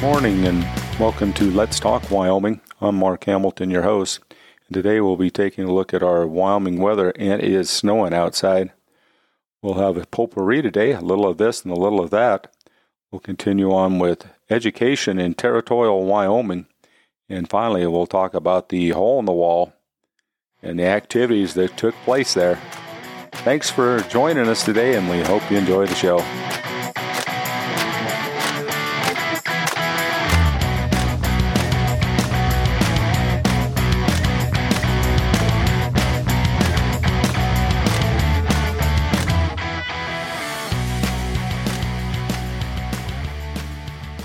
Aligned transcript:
morning 0.00 0.46
and 0.46 0.64
welcome 0.98 1.30
to 1.30 1.50
Let's 1.50 1.78
Talk 1.78 2.10
Wyoming. 2.10 2.62
I'm 2.80 2.96
Mark 2.96 3.24
Hamilton, 3.24 3.70
your 3.70 3.82
host. 3.82 4.20
And 4.66 4.72
today 4.72 4.98
we'll 4.98 5.18
be 5.18 5.30
taking 5.30 5.64
a 5.64 5.72
look 5.74 5.92
at 5.92 6.02
our 6.02 6.26
Wyoming 6.26 6.80
weather 6.80 7.12
and 7.16 7.42
it 7.42 7.52
is 7.52 7.68
snowing 7.68 8.14
outside. 8.14 8.72
We'll 9.60 9.74
have 9.74 9.98
a 9.98 10.06
potpourri 10.06 10.62
today, 10.62 10.92
a 10.92 11.02
little 11.02 11.26
of 11.26 11.36
this 11.36 11.64
and 11.64 11.72
a 11.72 11.78
little 11.78 12.00
of 12.00 12.08
that. 12.10 12.50
We'll 13.10 13.20
continue 13.20 13.74
on 13.74 13.98
with 13.98 14.26
education 14.48 15.18
in 15.18 15.34
territorial 15.34 16.06
Wyoming. 16.06 16.66
And 17.28 17.50
finally, 17.50 17.86
we'll 17.86 18.06
talk 18.06 18.32
about 18.32 18.70
the 18.70 18.90
hole 18.90 19.18
in 19.18 19.26
the 19.26 19.32
wall 19.32 19.74
and 20.62 20.78
the 20.78 20.86
activities 20.86 21.52
that 21.54 21.76
took 21.76 21.94
place 22.06 22.32
there. 22.32 22.58
Thanks 23.32 23.68
for 23.68 24.00
joining 24.02 24.48
us 24.48 24.64
today, 24.64 24.96
and 24.96 25.10
we 25.10 25.20
hope 25.20 25.48
you 25.50 25.58
enjoy 25.58 25.86
the 25.86 25.94
show. 25.94 26.18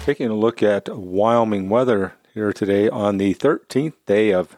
Taking 0.05 0.29
a 0.29 0.35
look 0.35 0.61
at 0.61 0.87
Wyoming 0.95 1.67
weather 1.67 2.13
here 2.35 2.53
today 2.53 2.87
on 2.87 3.17
the 3.17 3.33
13th 3.33 3.95
day 4.05 4.31
of 4.31 4.55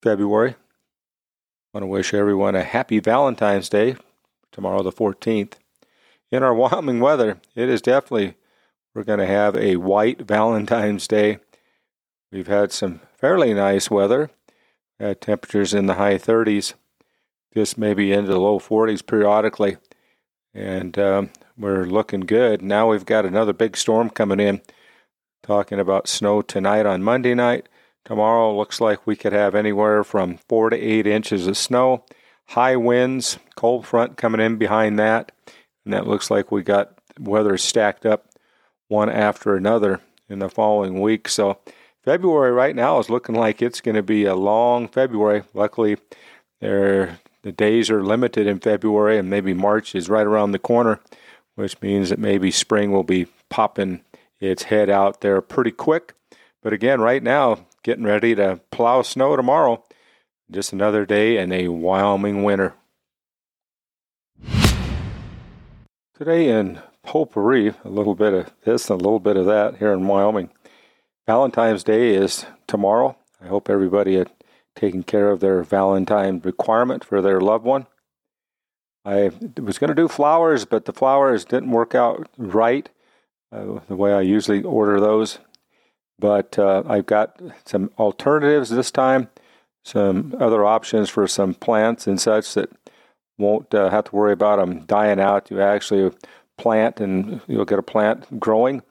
February. 0.00 0.50
I 0.50 0.54
want 1.74 1.82
to 1.82 1.88
wish 1.88 2.14
everyone 2.14 2.54
a 2.54 2.62
happy 2.62 3.00
Valentine's 3.00 3.68
Day, 3.68 3.96
tomorrow 4.52 4.84
the 4.84 4.92
14th. 4.92 5.54
In 6.30 6.44
our 6.44 6.54
Wyoming 6.54 7.00
weather, 7.00 7.40
it 7.56 7.68
is 7.68 7.82
definitely, 7.82 8.36
we're 8.94 9.02
going 9.02 9.18
to 9.18 9.26
have 9.26 9.56
a 9.56 9.78
white 9.78 10.20
Valentine's 10.20 11.08
Day. 11.08 11.40
We've 12.30 12.46
had 12.46 12.70
some 12.70 13.00
fairly 13.16 13.52
nice 13.54 13.90
weather, 13.90 14.30
at 15.00 15.20
temperatures 15.20 15.74
in 15.74 15.86
the 15.86 15.94
high 15.94 16.18
30s, 16.18 16.74
just 17.52 17.76
maybe 17.76 18.12
into 18.12 18.30
the 18.30 18.38
low 18.38 18.60
40s 18.60 19.04
periodically. 19.04 19.78
And 20.54 20.96
um, 21.00 21.30
we're 21.56 21.84
looking 21.84 22.20
good. 22.20 22.62
Now 22.62 22.90
we've 22.90 23.06
got 23.06 23.26
another 23.26 23.52
big 23.52 23.76
storm 23.76 24.10
coming 24.10 24.40
in, 24.40 24.60
talking 25.42 25.78
about 25.78 26.08
snow 26.08 26.42
tonight 26.42 26.86
on 26.86 27.02
Monday 27.02 27.34
night. 27.34 27.68
Tomorrow 28.04 28.56
looks 28.56 28.80
like 28.80 29.06
we 29.06 29.16
could 29.16 29.32
have 29.32 29.54
anywhere 29.54 30.02
from 30.02 30.38
four 30.48 30.70
to 30.70 30.76
eight 30.76 31.06
inches 31.06 31.46
of 31.46 31.56
snow, 31.56 32.04
high 32.46 32.76
winds, 32.76 33.38
cold 33.54 33.86
front 33.86 34.16
coming 34.16 34.40
in 34.40 34.56
behind 34.56 34.98
that, 34.98 35.32
and 35.84 35.94
that 35.94 36.06
looks 36.06 36.30
like 36.30 36.50
we 36.50 36.62
got 36.62 36.98
weather 37.18 37.56
stacked 37.56 38.06
up 38.06 38.28
one 38.88 39.08
after 39.08 39.54
another 39.54 40.00
in 40.28 40.38
the 40.40 40.48
following 40.48 41.00
week. 41.00 41.28
So 41.28 41.58
February 42.04 42.50
right 42.50 42.74
now 42.74 42.98
is 42.98 43.10
looking 43.10 43.34
like 43.34 43.62
it's 43.62 43.80
going 43.80 43.94
to 43.94 44.02
be 44.02 44.24
a 44.24 44.34
long 44.34 44.88
February. 44.88 45.44
Luckily, 45.54 45.96
there 46.60 47.20
the 47.42 47.52
days 47.52 47.90
are 47.90 48.04
limited 48.04 48.46
in 48.46 48.60
February, 48.60 49.18
and 49.18 49.28
maybe 49.28 49.52
March 49.52 49.94
is 49.94 50.08
right 50.08 50.26
around 50.26 50.52
the 50.52 50.58
corner 50.58 51.00
which 51.54 51.80
means 51.80 52.10
that 52.10 52.18
maybe 52.18 52.50
spring 52.50 52.92
will 52.92 53.02
be 53.02 53.26
popping 53.50 54.02
its 54.40 54.64
head 54.64 54.90
out 54.90 55.20
there 55.20 55.40
pretty 55.40 55.70
quick. 55.70 56.14
But 56.62 56.72
again, 56.72 57.00
right 57.00 57.22
now, 57.22 57.66
getting 57.82 58.04
ready 58.04 58.34
to 58.34 58.60
plow 58.70 59.02
snow 59.02 59.36
tomorrow. 59.36 59.84
Just 60.50 60.72
another 60.72 61.06
day 61.06 61.38
in 61.38 61.52
a 61.52 61.68
Wyoming 61.68 62.42
winter. 62.42 62.74
Today 66.16 66.48
in 66.48 66.80
Potpourri, 67.02 67.74
a 67.84 67.88
little 67.88 68.14
bit 68.14 68.32
of 68.32 68.52
this 68.64 68.88
and 68.90 69.00
a 69.00 69.04
little 69.04 69.18
bit 69.18 69.36
of 69.36 69.46
that 69.46 69.78
here 69.78 69.92
in 69.92 70.06
Wyoming. 70.06 70.50
Valentine's 71.26 71.82
Day 71.82 72.14
is 72.14 72.44
tomorrow. 72.66 73.16
I 73.42 73.46
hope 73.48 73.68
everybody 73.68 74.16
is 74.16 74.26
taking 74.76 75.02
care 75.02 75.30
of 75.30 75.40
their 75.40 75.62
Valentine 75.62 76.40
requirement 76.44 77.04
for 77.04 77.20
their 77.20 77.40
loved 77.40 77.64
one. 77.64 77.86
I 79.04 79.30
was 79.60 79.78
going 79.78 79.88
to 79.88 79.94
do 79.94 80.08
flowers, 80.08 80.64
but 80.64 80.84
the 80.84 80.92
flowers 80.92 81.44
didn't 81.44 81.70
work 81.70 81.94
out 81.94 82.28
right 82.36 82.88
uh, 83.50 83.80
the 83.88 83.96
way 83.96 84.12
I 84.12 84.20
usually 84.20 84.62
order 84.62 85.00
those. 85.00 85.38
But 86.18 86.58
uh, 86.58 86.84
I've 86.86 87.06
got 87.06 87.40
some 87.64 87.90
alternatives 87.98 88.70
this 88.70 88.90
time, 88.90 89.28
some 89.84 90.34
other 90.38 90.64
options 90.64 91.10
for 91.10 91.26
some 91.26 91.54
plants 91.54 92.06
and 92.06 92.20
such 92.20 92.54
that 92.54 92.70
won't 93.38 93.74
uh, 93.74 93.90
have 93.90 94.04
to 94.04 94.16
worry 94.16 94.32
about 94.32 94.58
them 94.58 94.84
dying 94.84 95.18
out. 95.18 95.50
You 95.50 95.60
actually 95.60 96.12
plant 96.56 97.00
and 97.00 97.40
you'll 97.48 97.64
get 97.64 97.78
a 97.78 97.82
plant 97.82 98.38
growing. 98.38 98.82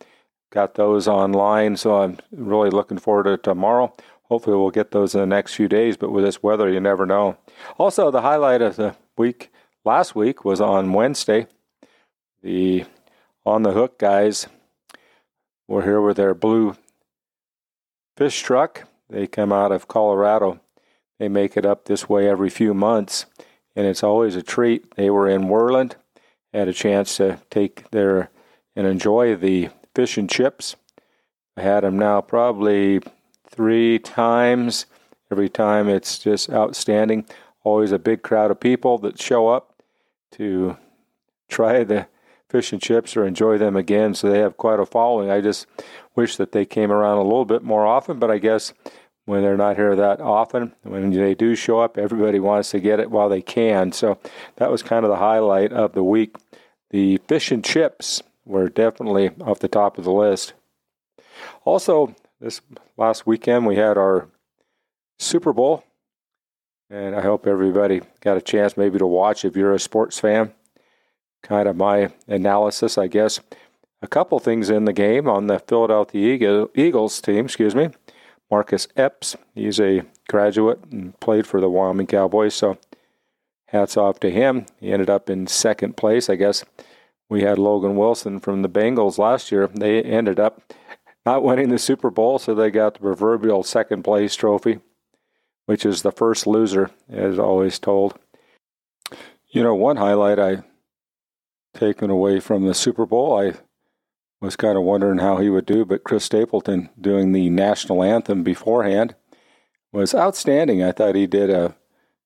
Got 0.52 0.76
those 0.76 1.08
online, 1.08 1.78
so 1.78 2.02
I'm 2.02 2.18
really 2.32 2.70
looking 2.70 2.98
forward 2.98 3.24
to 3.24 3.38
tomorrow. 3.38 3.94
Hopefully, 4.24 4.58
we'll 4.58 4.72
get 4.72 4.92
those 4.92 5.16
in 5.16 5.22
the 5.22 5.26
next 5.26 5.56
few 5.56 5.70
days, 5.70 5.96
but 5.96 6.12
with 6.12 6.26
this 6.26 6.44
weather, 6.44 6.70
you 6.70 6.82
never 6.82 7.06
know. 7.06 7.38
Also, 7.78 8.12
the 8.12 8.22
highlight 8.22 8.62
of 8.62 8.76
the 8.76 8.96
week 9.18 9.52
last 9.84 10.16
week 10.16 10.46
was 10.46 10.62
on 10.62 10.94
Wednesday. 10.94 11.48
The 12.44 12.86
On 13.46 13.64
the 13.64 13.72
Hook 13.72 13.98
guys 14.00 14.48
were 15.68 15.84
here 15.84 16.02
with 16.02 16.18
their 16.18 16.34
blue 16.34 16.76
fish 18.18 18.42
truck. 18.42 18.88
They 19.10 19.28
come 19.28 19.52
out 19.52 19.72
of 19.72 19.88
Colorado. 19.88 20.60
They 21.20 21.30
make 21.30 21.58
it 21.58 21.66
up 21.66 21.86
this 21.86 22.10
way 22.10 22.28
every 22.28 22.50
few 22.50 22.74
months, 22.74 23.26
and 23.76 23.86
it's 23.86 24.04
always 24.04 24.36
a 24.36 24.42
treat. 24.42 24.96
They 24.96 25.10
were 25.10 25.28
in 25.28 25.44
Worland, 25.44 25.94
had 26.54 26.68
a 26.68 26.74
chance 26.74 27.18
to 27.18 27.40
take 27.50 27.90
their 27.92 28.30
and 28.76 28.88
enjoy 28.88 29.36
the 29.36 29.70
fish 29.94 30.18
and 30.18 30.30
chips. 30.30 30.76
I 31.58 31.62
had 31.62 31.84
them 31.84 32.00
now 32.00 32.22
probably 32.22 33.02
three 33.48 34.00
times. 34.00 34.86
Every 35.30 35.50
time 35.50 35.90
it's 35.90 36.20
just 36.20 36.50
outstanding. 36.50 37.26
Always 37.64 37.92
a 37.92 38.00
big 38.00 38.24
crowd 38.24 38.50
of 38.50 38.60
people 38.60 38.98
that 39.00 39.22
show 39.22 39.50
up 39.50 39.71
to 40.32 40.78
try 41.50 41.84
the 41.84 42.08
fish 42.50 42.74
and 42.74 42.82
chips 42.82 43.16
or 43.16 43.26
enjoy 43.26 43.58
them 43.58 43.76
again. 43.76 44.14
So 44.14 44.30
they 44.30 44.40
have 44.40 44.58
quite 44.58 44.80
a 44.80 44.86
following. 44.86 45.30
I 45.30 45.42
just 45.42 45.66
wish 46.16 46.36
that 46.38 46.52
they 46.52 46.66
came 46.66 46.92
around 46.92 47.18
a 47.18 47.24
little 47.24 47.46
bit 47.46 47.64
more 47.64 47.86
often, 47.86 48.20
but 48.20 48.30
I 48.30 48.38
guess 48.38 48.74
when 49.26 49.42
they're 49.42 49.58
not 49.58 49.78
here 49.78 49.96
that 49.96 50.20
often, 50.20 50.74
when 50.84 51.12
they 51.12 51.36
do 51.36 51.56
show 51.56 51.80
up, 51.80 51.98
everybody 51.98 52.40
wants 52.40 52.72
to 52.72 52.80
get 52.80 53.00
it 53.00 53.12
while 53.12 53.30
they 53.30 53.42
can. 53.42 53.92
So 53.92 54.20
that 54.58 54.72
was 54.72 54.84
kind 54.84 55.06
of 55.06 55.12
the 55.12 55.18
highlight 55.18 55.72
of 55.72 55.94
the 55.94 56.04
week. 56.04 56.36
The 56.90 57.18
fish 57.28 57.52
and 57.52 57.64
chips 57.64 58.22
were 58.46 58.68
definitely 58.68 59.30
off 59.40 59.60
the 59.60 59.68
top 59.68 59.98
of 59.98 60.04
the 60.04 60.12
list. 60.12 60.54
Also, 61.64 62.16
this 62.42 62.62
last 62.98 63.26
weekend 63.26 63.66
we 63.66 63.78
had 63.78 63.98
our 63.98 64.28
Super 65.20 65.54
Bowl 65.54 65.84
and 66.92 67.16
I 67.16 67.22
hope 67.22 67.48
everybody 67.48 68.02
got 68.20 68.36
a 68.36 68.42
chance 68.42 68.76
maybe 68.76 69.00
to 69.00 69.08
watch 69.08 69.46
if 69.46 69.56
you're 69.56 69.74
a 69.74 69.80
sports 69.80 70.20
fan. 70.20 70.52
Kind 71.42 71.70
of 71.70 71.78
my 71.78 72.12
analysis, 72.28 72.98
I 72.98 73.08
guess. 73.08 73.40
A 74.02 74.08
couple 74.08 74.40
things 74.40 74.70
in 74.70 74.86
the 74.86 74.94
game 74.94 75.28
on 75.28 75.48
the 75.48 75.60
Philadelphia 75.60 76.68
Eagles 76.76 77.22
team, 77.22 77.46
excuse 77.46 77.74
me. 77.74 77.90
Marcus 78.50 78.90
Epps, 78.98 79.38
he's 79.56 79.80
a 79.80 80.04
graduate 80.28 80.84
and 80.92 81.18
played 81.22 81.48
for 81.48 81.62
the 81.62 81.70
Wyoming 81.70 82.08
Cowboys, 82.08 82.54
so 82.54 82.78
hats 83.68 83.96
off 83.96 84.20
to 84.20 84.30
him. 84.30 84.66
He 84.82 84.92
ended 84.92 85.10
up 85.10 85.30
in 85.30 85.48
second 85.48 85.96
place. 85.96 86.30
I 86.30 86.36
guess 86.36 86.66
we 87.30 87.44
had 87.44 87.58
Logan 87.58 87.96
Wilson 87.96 88.42
from 88.42 88.64
the 88.64 88.70
Bengals 88.70 89.18
last 89.18 89.50
year. 89.52 89.68
They 89.68 90.02
ended 90.04 90.42
up 90.42 90.74
not 91.26 91.44
winning 91.44 91.70
the 91.70 91.80
Super 91.80 92.10
Bowl, 92.10 92.38
so 92.38 92.54
they 92.54 92.70
got 92.70 92.96
the 92.96 93.00
proverbial 93.00 93.64
second 93.64 94.04
place 94.04 94.36
trophy 94.36 94.80
which 95.66 95.86
is 95.86 96.02
the 96.02 96.12
first 96.12 96.48
loser, 96.48 96.92
as 97.10 97.40
always 97.40 97.80
told. 97.80 98.18
You 99.50 99.64
know, 99.64 99.76
one 99.76 99.98
highlight 99.98 100.40
I 100.40 100.64
taken 101.74 102.10
away 102.10 102.40
from 102.40 102.66
the 102.66 102.74
Super 102.74 103.06
Bowl, 103.06 103.40
I 103.40 103.54
was 104.42 104.56
kind 104.56 104.78
of 104.78 104.84
wondering 104.84 105.20
how 105.20 105.38
he 105.38 105.50
would 105.50 105.66
do, 105.66 105.86
but 105.86 106.04
Chris 106.04 106.26
Stapleton 106.26 106.90
doing 107.00 107.32
the 107.32 107.50
national 107.50 108.04
anthem 108.04 108.44
beforehand 108.44 109.16
was 109.94 110.16
outstanding. 110.16 110.82
I 110.82 110.92
thought 110.92 111.16
he 111.16 111.28
did 111.28 111.50
a 111.50 111.76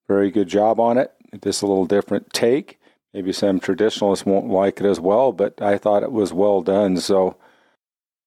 very 0.08 0.32
good 0.32 0.48
job 0.48 0.80
on 0.80 0.98
it. 0.98 1.12
Just 1.44 1.62
a 1.62 1.68
little 1.68 1.86
different 1.86 2.32
take. 2.32 2.80
Maybe 3.14 3.34
some 3.34 3.60
traditionalists 3.60 4.26
won't 4.26 4.48
like 4.48 4.80
it 4.80 4.86
as 4.86 5.00
well, 5.00 5.32
but 5.32 5.62
I 5.62 5.78
thought 5.78 6.04
it 6.04 6.12
was 6.12 6.32
well 6.32 6.62
done. 6.62 6.98
So, 6.98 7.38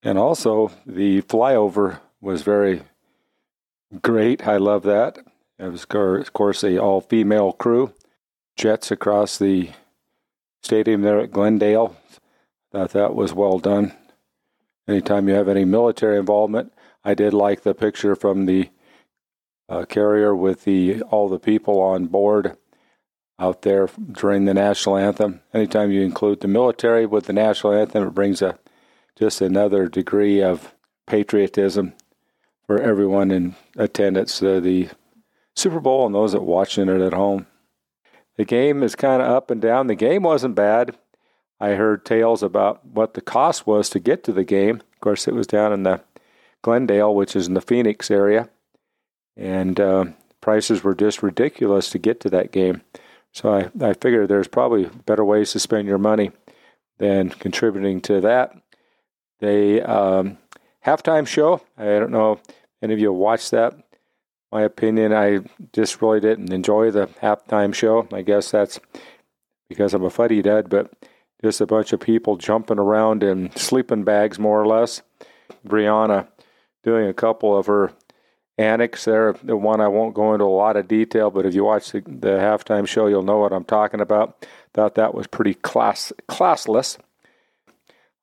and 0.03 0.17
also 0.17 0.71
the 0.85 1.23
flyover 1.23 1.99
was 2.21 2.43
very 2.43 2.83
Great. 4.01 4.47
I 4.47 4.57
love 4.57 4.83
that. 4.83 5.17
It 5.57 5.71
was, 5.71 5.85
of 5.89 6.33
course, 6.33 6.63
a 6.63 6.77
all 6.77 7.01
female 7.01 7.53
crew. 7.53 7.93
Jets 8.55 8.91
across 8.91 9.37
the 9.37 9.71
stadium 10.61 11.01
there 11.01 11.19
at 11.19 11.31
Glendale. 11.31 11.95
Thought 12.71 12.91
that 12.91 13.15
was 13.15 13.33
well 13.33 13.57
done. 13.57 13.93
Anytime 14.87 15.27
you 15.27 15.33
have 15.33 15.47
any 15.47 15.65
military 15.65 16.19
involvement, 16.19 16.71
I 17.03 17.13
did 17.13 17.33
like 17.33 17.61
the 17.63 17.73
picture 17.73 18.15
from 18.15 18.45
the 18.45 18.69
uh, 19.67 19.85
carrier 19.85 20.35
with 20.35 20.65
the 20.65 21.01
all 21.03 21.29
the 21.29 21.39
people 21.39 21.79
on 21.81 22.07
board 22.07 22.57
out 23.39 23.61
there 23.63 23.89
during 24.11 24.45
the 24.45 24.53
national 24.53 24.97
anthem. 24.97 25.41
Anytime 25.53 25.91
you 25.91 26.01
include 26.01 26.41
the 26.41 26.47
military 26.47 27.05
with 27.05 27.25
the 27.25 27.33
national 27.33 27.73
anthem, 27.73 28.07
it 28.07 28.13
brings 28.13 28.41
a 28.41 28.59
just 29.17 29.41
another 29.41 29.87
degree 29.87 30.41
of 30.43 30.75
patriotism 31.07 31.93
for 32.69 32.79
everyone 32.79 33.31
in 33.31 33.55
attendance 33.77 34.37
to 34.37 34.61
the 34.61 34.87
Super 35.55 35.79
Bowl 35.79 36.05
and 36.05 36.13
those 36.13 36.33
that 36.33 36.43
watching 36.43 36.87
it 36.87 37.01
at 37.01 37.13
home. 37.13 37.47
The 38.37 38.45
game 38.45 38.83
is 38.83 38.93
kind 38.93 39.23
of 39.23 39.27
up 39.27 39.49
and 39.49 39.59
down. 39.59 39.87
The 39.87 39.95
game 39.95 40.21
wasn't 40.21 40.53
bad. 40.53 40.95
I 41.59 41.69
heard 41.69 42.05
tales 42.05 42.43
about 42.43 42.85
what 42.85 43.15
the 43.15 43.21
cost 43.21 43.65
was 43.65 43.89
to 43.89 43.99
get 43.99 44.23
to 44.25 44.31
the 44.31 44.43
game. 44.43 44.75
Of 44.75 44.99
course, 45.01 45.27
it 45.27 45.33
was 45.33 45.47
down 45.47 45.73
in 45.73 45.81
the 45.81 46.01
Glendale, 46.61 47.15
which 47.15 47.35
is 47.35 47.47
in 47.47 47.55
the 47.55 47.61
Phoenix 47.61 48.11
area, 48.11 48.49
and 49.35 49.79
uh, 49.79 50.05
prices 50.39 50.83
were 50.83 50.93
just 50.93 51.23
ridiculous 51.23 51.89
to 51.89 51.97
get 51.97 52.19
to 52.19 52.29
that 52.29 52.51
game. 52.51 52.83
So 53.33 53.51
I, 53.51 53.71
I 53.83 53.93
figure 53.93 54.27
there's 54.27 54.47
probably 54.47 54.91
better 55.07 55.25
ways 55.25 55.53
to 55.53 55.59
spend 55.59 55.87
your 55.87 55.97
money 55.97 56.33
than 56.99 57.31
contributing 57.31 57.99
to 58.01 58.21
that. 58.21 58.53
The 59.39 59.81
um, 59.91 60.37
halftime 60.85 61.27
show, 61.27 61.61
I 61.77 61.85
don't 61.85 62.11
know 62.11 62.33
if 62.33 62.41
any 62.81 62.93
of 62.93 62.99
you 62.99 63.11
watched 63.11 63.51
that. 63.51 63.75
My 64.51 64.63
opinion, 64.63 65.13
I 65.13 65.39
just 65.73 66.01
really 66.01 66.19
didn't 66.19 66.51
enjoy 66.51 66.91
the 66.91 67.07
halftime 67.07 67.73
show. 67.73 68.07
I 68.11 68.23
guess 68.23 68.51
that's 68.51 68.79
because 69.69 69.93
I'm 69.93 70.03
a 70.03 70.09
fuddy 70.09 70.41
dud, 70.41 70.69
but 70.69 70.91
just 71.43 71.61
a 71.61 71.67
bunch 71.67 71.93
of 71.93 71.99
people 71.99 72.35
jumping 72.35 72.79
around 72.79 73.23
in 73.23 73.55
sleeping 73.55 74.03
bags, 74.03 74.39
more 74.39 74.61
or 74.61 74.67
less. 74.67 75.01
Rihanna 75.67 76.27
doing 76.83 77.07
a 77.07 77.13
couple 77.13 77.57
of 77.57 77.67
her 77.67 77.91
annex 78.57 79.05
there. 79.05 79.33
The 79.43 79.55
one 79.55 79.81
I 79.81 79.87
won't 79.87 80.15
go 80.15 80.33
into 80.33 80.45
a 80.45 80.47
lot 80.47 80.75
of 80.75 80.87
detail, 80.87 81.31
but 81.31 81.45
if 81.45 81.53
you 81.53 81.63
watch 81.63 81.91
the, 81.91 82.01
the 82.01 82.37
halftime 82.37 82.87
show, 82.87 83.07
you'll 83.07 83.23
know 83.23 83.37
what 83.37 83.53
I'm 83.53 83.63
talking 83.63 84.01
about. 84.01 84.45
Thought 84.73 84.95
that 84.95 85.13
was 85.13 85.27
pretty 85.27 85.53
class 85.53 86.11
classless. 86.27 86.97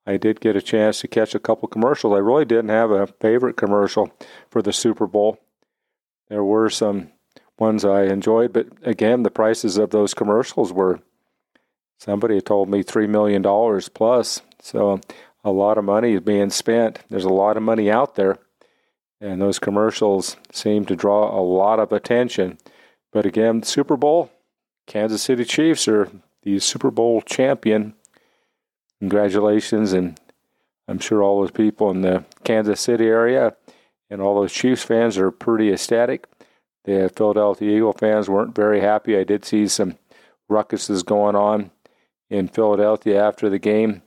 I 0.07 0.17
did 0.17 0.41
get 0.41 0.57
a 0.57 0.63
chance 0.63 1.01
to 1.01 1.09
catch 1.09 1.35
a 1.35 1.41
couple 1.41 1.69
commercials. 1.69 2.15
I 2.15 2.19
really 2.19 2.45
didn't 2.45 2.69
have 2.69 2.91
a 2.91 3.09
favorite 3.09 3.57
commercial 3.57 4.13
for 4.49 4.63
the 4.63 4.73
Super 4.73 5.07
Bowl. 5.07 5.39
There 6.29 6.45
were 6.45 6.71
some 6.71 7.13
ones 7.59 7.85
I 7.85 8.05
enjoyed, 8.05 8.53
but 8.53 8.69
again, 8.83 9.23
the 9.23 9.31
prices 9.31 9.79
of 9.79 9.91
those 9.91 10.15
commercials 10.15 10.73
were 10.73 11.01
somebody 11.99 12.41
told 12.41 12.69
me 12.69 12.85
$3 12.85 13.09
million 13.09 13.43
plus. 13.95 14.43
So 14.61 15.01
a 15.43 15.51
lot 15.51 15.79
of 15.79 15.85
money 15.85 16.15
is 16.15 16.21
being 16.21 16.51
spent. 16.51 17.01
There's 17.09 17.25
a 17.25 17.29
lot 17.29 17.57
of 17.57 17.63
money 17.63 17.91
out 17.91 18.15
there. 18.15 18.39
And 19.21 19.41
those 19.41 19.59
commercials 19.59 20.37
seem 20.53 20.85
to 20.87 20.97
draw 20.97 21.37
a 21.37 21.41
lot 21.41 21.81
of 21.81 21.91
attention. 21.93 22.59
But 23.13 23.25
again, 23.25 23.63
Super 23.63 23.97
Bowl, 23.97 24.31
Kansas 24.87 25.23
City 25.23 25.45
Chiefs 25.45 25.89
are 25.89 26.11
the 26.43 26.59
Super 26.59 26.91
Bowl 26.91 27.23
champion. 27.23 27.95
Congratulations. 29.01 29.93
And 29.93 30.19
I'm 30.89 30.99
sure 30.99 31.23
all 31.23 31.41
those 31.41 31.51
people 31.51 31.91
in 31.91 32.03
the 32.03 32.25
Kansas 32.45 32.81
City 32.81 33.07
area 33.07 33.57
and 34.11 34.21
all 34.21 34.41
those 34.41 34.53
Chiefs 34.53 34.83
fans 34.83 35.19
are 35.19 35.31
pretty 35.31 35.73
ecstatic. 35.73 36.27
The 36.85 37.11
Philadelphia 37.15 37.77
Eagle 37.77 37.93
fans 37.93 38.29
weren't 38.29 38.55
very 38.55 38.81
happy. 38.81 39.17
I 39.17 39.25
did 39.25 39.45
see 39.45 39.67
some 39.67 39.99
ruckuses 40.51 41.05
going 41.05 41.35
on 41.35 41.73
in 42.31 42.49
Philadelphia 42.49 43.23
after 43.23 43.51
the 43.51 43.59
game. 43.59 44.03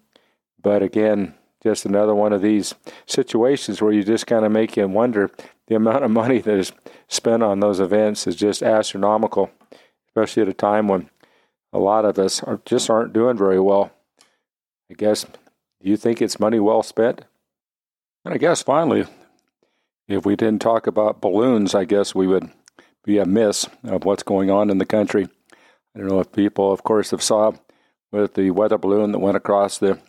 But 0.61 0.81
again, 0.81 1.35
just 1.61 1.85
another 1.85 2.15
one 2.15 2.31
of 2.31 2.41
these 2.41 2.73
situations 3.05 3.81
where 3.81 3.91
you 3.91 4.03
just 4.03 4.27
kind 4.27 4.45
of 4.45 4.51
make 4.51 4.77
you 4.77 4.87
wonder 4.87 5.29
the 5.67 5.75
amount 5.75 6.03
of 6.03 6.11
money 6.11 6.39
that 6.39 6.57
is 6.57 6.71
spent 7.07 7.43
on 7.43 7.59
those 7.59 7.79
events 7.79 8.27
is 8.27 8.35
just 8.35 8.63
astronomical, 8.63 9.51
especially 10.07 10.43
at 10.43 10.49
a 10.49 10.53
time 10.53 10.87
when 10.87 11.09
a 11.73 11.79
lot 11.79 12.05
of 12.05 12.17
us 12.17 12.41
are, 12.43 12.61
just 12.65 12.89
aren't 12.89 13.13
doing 13.13 13.37
very 13.37 13.59
well. 13.59 13.91
I 14.91 14.95
guess, 14.95 15.23
do 15.23 15.89
you 15.89 15.97
think 15.97 16.21
it's 16.21 16.39
money 16.39 16.59
well 16.59 16.83
spent? 16.83 17.21
And 18.25 18.33
I 18.33 18.37
guess 18.37 18.63
finally, 18.63 19.05
if 20.07 20.25
we 20.25 20.35
didn't 20.35 20.61
talk 20.61 20.87
about 20.87 21.21
balloons, 21.21 21.75
I 21.75 21.85
guess 21.85 22.15
we 22.15 22.27
would 22.27 22.49
be 23.03 23.17
amiss 23.17 23.67
of 23.83 24.03
what's 24.03 24.23
going 24.23 24.49
on 24.49 24.69
in 24.69 24.77
the 24.77 24.85
country. 24.85 25.27
I 25.95 25.99
don't 25.99 26.07
know 26.07 26.19
if 26.19 26.31
people, 26.31 26.71
of 26.71 26.83
course, 26.83 27.11
have 27.11 27.21
saw 27.21 27.53
with 28.11 28.33
the 28.33 28.51
weather 28.51 28.77
balloon 28.77 29.11
that 29.11 29.19
went 29.19 29.37
across 29.37 29.77
the 29.77 29.99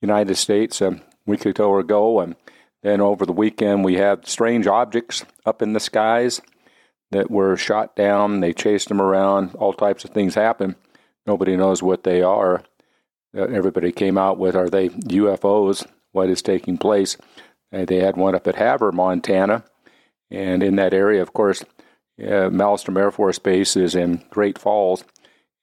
United 0.00 0.36
States 0.36 0.80
a 0.80 1.00
week 1.26 1.44
or 1.46 1.52
two 1.52 1.76
ago. 1.76 2.20
And 2.20 2.36
then 2.82 3.00
over 3.00 3.26
the 3.26 3.32
weekend, 3.32 3.84
we 3.84 3.94
had 3.94 4.26
strange 4.26 4.66
objects 4.66 5.24
up 5.44 5.62
in 5.62 5.72
the 5.72 5.80
skies 5.80 6.40
that 7.10 7.30
were 7.30 7.56
shot 7.56 7.96
down. 7.96 8.40
They 8.40 8.52
chased 8.52 8.88
them 8.88 9.00
around. 9.00 9.54
All 9.54 9.72
types 9.72 10.04
of 10.04 10.10
things 10.10 10.34
happen. 10.34 10.76
Nobody 11.26 11.56
knows 11.56 11.82
what 11.82 12.04
they 12.04 12.22
are. 12.22 12.62
Uh, 13.36 13.42
everybody 13.42 13.92
came 13.92 14.16
out 14.16 14.38
with 14.38 14.56
are 14.56 14.70
they 14.70 14.88
UFOs? 14.88 15.86
What 16.12 16.30
is 16.30 16.42
taking 16.42 16.78
place? 16.78 17.16
Uh, 17.72 17.84
they 17.84 17.98
had 17.98 18.16
one 18.16 18.34
up 18.34 18.46
at 18.46 18.56
Havre, 18.56 18.92
Montana. 18.92 19.64
And 20.30 20.62
in 20.62 20.76
that 20.76 20.94
area, 20.94 21.22
of 21.22 21.32
course, 21.32 21.62
uh, 22.20 22.50
Malmstrom 22.50 22.98
Air 22.98 23.10
Force 23.10 23.38
Base 23.38 23.76
is 23.76 23.94
in 23.94 24.24
Great 24.30 24.58
Falls. 24.58 25.04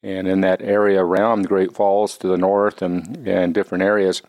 And 0.03 0.27
in 0.27 0.41
that 0.41 0.61
area 0.61 1.03
around 1.03 1.47
Great 1.47 1.73
Falls 1.73 2.17
to 2.19 2.27
the 2.27 2.37
north 2.37 2.81
and, 2.81 3.27
and 3.27 3.53
different 3.53 3.83
areas, 3.83 4.21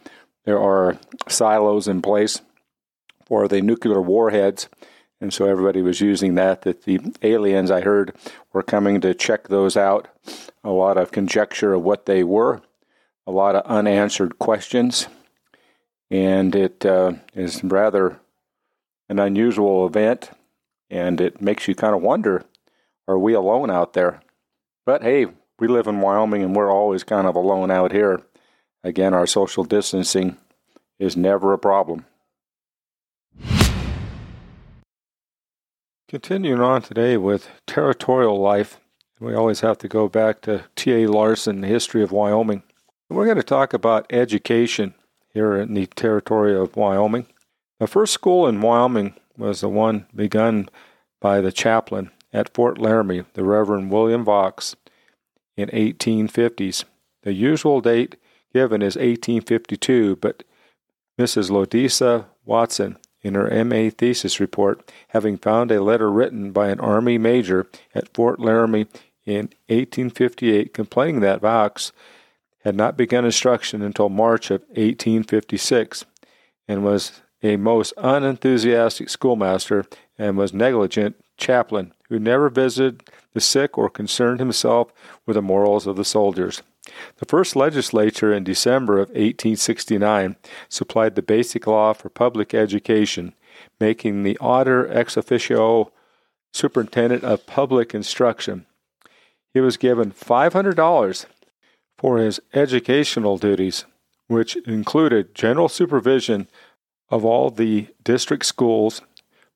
there 0.44 0.58
are 0.58 0.98
silos 1.28 1.86
in 1.88 2.00
place 2.00 2.40
for 3.26 3.46
the 3.48 3.60
nuclear 3.60 4.00
warheads. 4.00 4.68
And 5.20 5.32
so 5.32 5.46
everybody 5.46 5.82
was 5.82 6.00
using 6.00 6.34
that, 6.34 6.62
that 6.62 6.84
the 6.84 7.00
aliens, 7.22 7.70
I 7.70 7.80
heard, 7.82 8.14
were 8.52 8.62
coming 8.62 9.00
to 9.00 9.14
check 9.14 9.48
those 9.48 9.76
out. 9.76 10.08
A 10.62 10.70
lot 10.70 10.96
of 10.96 11.12
conjecture 11.12 11.74
of 11.74 11.82
what 11.82 12.06
they 12.06 12.22
were, 12.22 12.62
a 13.26 13.32
lot 13.32 13.56
of 13.56 13.64
unanswered 13.66 14.38
questions. 14.38 15.08
And 16.10 16.54
it 16.54 16.86
uh, 16.86 17.12
is 17.34 17.64
rather 17.64 18.20
an 19.08 19.18
unusual 19.18 19.86
event. 19.86 20.30
And 20.88 21.20
it 21.20 21.40
makes 21.40 21.66
you 21.66 21.74
kind 21.74 21.94
of 21.94 22.02
wonder 22.02 22.44
are 23.08 23.18
we 23.18 23.34
alone 23.34 23.70
out 23.70 23.92
there? 23.92 24.20
But 24.84 25.02
hey, 25.02 25.26
we 25.58 25.68
live 25.68 25.86
in 25.86 26.00
Wyoming 26.00 26.42
and 26.42 26.54
we're 26.54 26.70
always 26.70 27.04
kind 27.04 27.26
of 27.26 27.36
alone 27.36 27.70
out 27.70 27.92
here. 27.92 28.20
Again, 28.82 29.14
our 29.14 29.26
social 29.26 29.64
distancing 29.64 30.36
is 30.98 31.16
never 31.16 31.52
a 31.52 31.58
problem. 31.58 32.04
Continuing 36.08 36.60
on 36.60 36.82
today 36.82 37.16
with 37.16 37.48
territorial 37.66 38.38
life, 38.38 38.78
we 39.18 39.34
always 39.34 39.60
have 39.60 39.78
to 39.78 39.88
go 39.88 40.08
back 40.08 40.40
to 40.42 40.64
T.A. 40.76 41.08
Larson, 41.08 41.62
the 41.62 41.66
history 41.66 42.02
of 42.02 42.12
Wyoming. 42.12 42.62
We're 43.08 43.24
going 43.24 43.36
to 43.36 43.44
talk 43.44 43.72
about 43.72 44.12
education 44.12 44.94
here 45.32 45.54
in 45.54 45.74
the 45.74 45.86
territory 45.86 46.56
of 46.56 46.74
Wyoming. 46.74 47.26
The 47.78 47.86
first 47.86 48.12
school 48.12 48.48
in 48.48 48.60
Wyoming 48.60 49.14
was 49.38 49.60
the 49.60 49.68
one 49.68 50.06
begun 50.12 50.68
by 51.20 51.40
the 51.40 51.52
chaplain 51.52 52.10
at 52.32 52.52
Fort 52.52 52.78
Laramie, 52.78 53.24
the 53.34 53.44
Reverend 53.44 53.92
William 53.92 54.24
Vaux 54.24 54.74
in 55.56 55.68
1850s. 55.68 56.84
The 57.22 57.32
usual 57.32 57.80
date 57.80 58.16
given 58.52 58.82
is 58.82 58.96
1852, 58.96 60.16
but 60.16 60.42
Mrs. 61.16 61.48
Lodisa 61.48 62.26
Watson, 62.44 62.98
in 63.22 63.34
her 63.34 63.64
MA 63.64 63.88
thesis 63.96 64.40
report, 64.40 64.90
having 65.08 65.36
found 65.36 65.70
a 65.70 65.82
letter 65.82 66.10
written 66.10 66.50
by 66.50 66.70
an 66.70 66.80
Army 66.80 67.18
major 67.18 67.68
at 67.94 68.12
Fort 68.12 68.40
Laramie 68.40 68.86
in 69.24 69.50
1858 69.68 70.74
complaining 70.74 71.20
that 71.20 71.40
Vaux 71.40 71.92
had 72.66 72.74
not 72.74 72.96
begun 72.96 73.24
instruction 73.24 73.80
until 73.80 74.08
March 74.08 74.50
of 74.50 74.60
1856 74.70 76.04
and 76.66 76.82
was 76.82 77.22
a 77.40 77.56
most 77.56 77.92
unenthusiastic 77.96 79.08
schoolmaster 79.08 79.84
and 80.18 80.36
was 80.36 80.52
negligent 80.52 81.14
chaplain 81.36 81.94
who 82.08 82.18
never 82.18 82.50
visited 82.50 83.04
the 83.34 83.40
sick 83.40 83.78
or 83.78 83.88
concerned 83.88 84.40
himself 84.40 84.92
with 85.26 85.34
the 85.36 85.42
morals 85.42 85.86
of 85.86 85.94
the 85.94 86.04
soldiers. 86.04 86.64
The 87.18 87.26
first 87.26 87.54
legislature 87.54 88.32
in 88.32 88.42
December 88.42 88.94
of 88.94 89.10
1869 89.10 90.34
supplied 90.68 91.14
the 91.14 91.22
basic 91.22 91.68
law 91.68 91.92
for 91.92 92.08
public 92.08 92.52
education, 92.52 93.32
making 93.78 94.24
the 94.24 94.36
auditor 94.38 94.92
ex 94.92 95.16
officio 95.16 95.92
superintendent 96.52 97.22
of 97.22 97.46
public 97.46 97.94
instruction. 97.94 98.66
He 99.54 99.60
was 99.60 99.76
given 99.76 100.10
$500 100.10 101.26
for 101.98 102.18
his 102.18 102.40
educational 102.54 103.38
duties, 103.38 103.84
which 104.26 104.56
included 104.66 105.34
general 105.34 105.68
supervision 105.68 106.48
of 107.08 107.24
all 107.24 107.50
the 107.50 107.88
district 108.02 108.44
schools, 108.44 109.02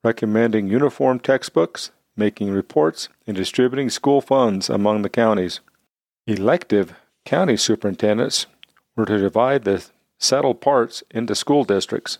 recommending 0.02 0.68
uniform 0.68 1.20
textbooks, 1.20 1.90
making 2.16 2.50
reports, 2.50 3.08
and 3.26 3.36
distributing 3.36 3.90
school 3.90 4.20
funds 4.20 4.70
among 4.70 5.02
the 5.02 5.08
counties. 5.08 5.60
Elective 6.26 6.94
county 7.24 7.56
superintendents 7.56 8.46
were 8.96 9.06
to 9.06 9.18
divide 9.18 9.64
the 9.64 9.84
settled 10.18 10.60
parts 10.60 11.02
into 11.10 11.34
school 11.34 11.64
districts, 11.64 12.18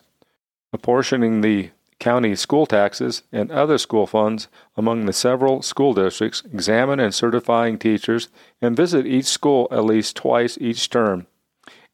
apportioning 0.72 1.40
the 1.40 1.70
county 2.00 2.34
school 2.34 2.66
taxes 2.66 3.22
and 3.30 3.52
other 3.52 3.78
school 3.78 4.06
funds 4.06 4.48
among 4.76 5.06
the 5.06 5.12
several 5.12 5.62
school 5.62 5.94
districts, 5.94 6.42
examine 6.52 6.98
and 6.98 7.14
certifying 7.14 7.78
teachers, 7.78 8.28
and 8.60 8.76
visit 8.76 9.06
each 9.06 9.26
school 9.26 9.68
at 9.70 9.84
least 9.84 10.16
twice 10.16 10.58
each 10.60 10.90
term, 10.90 11.26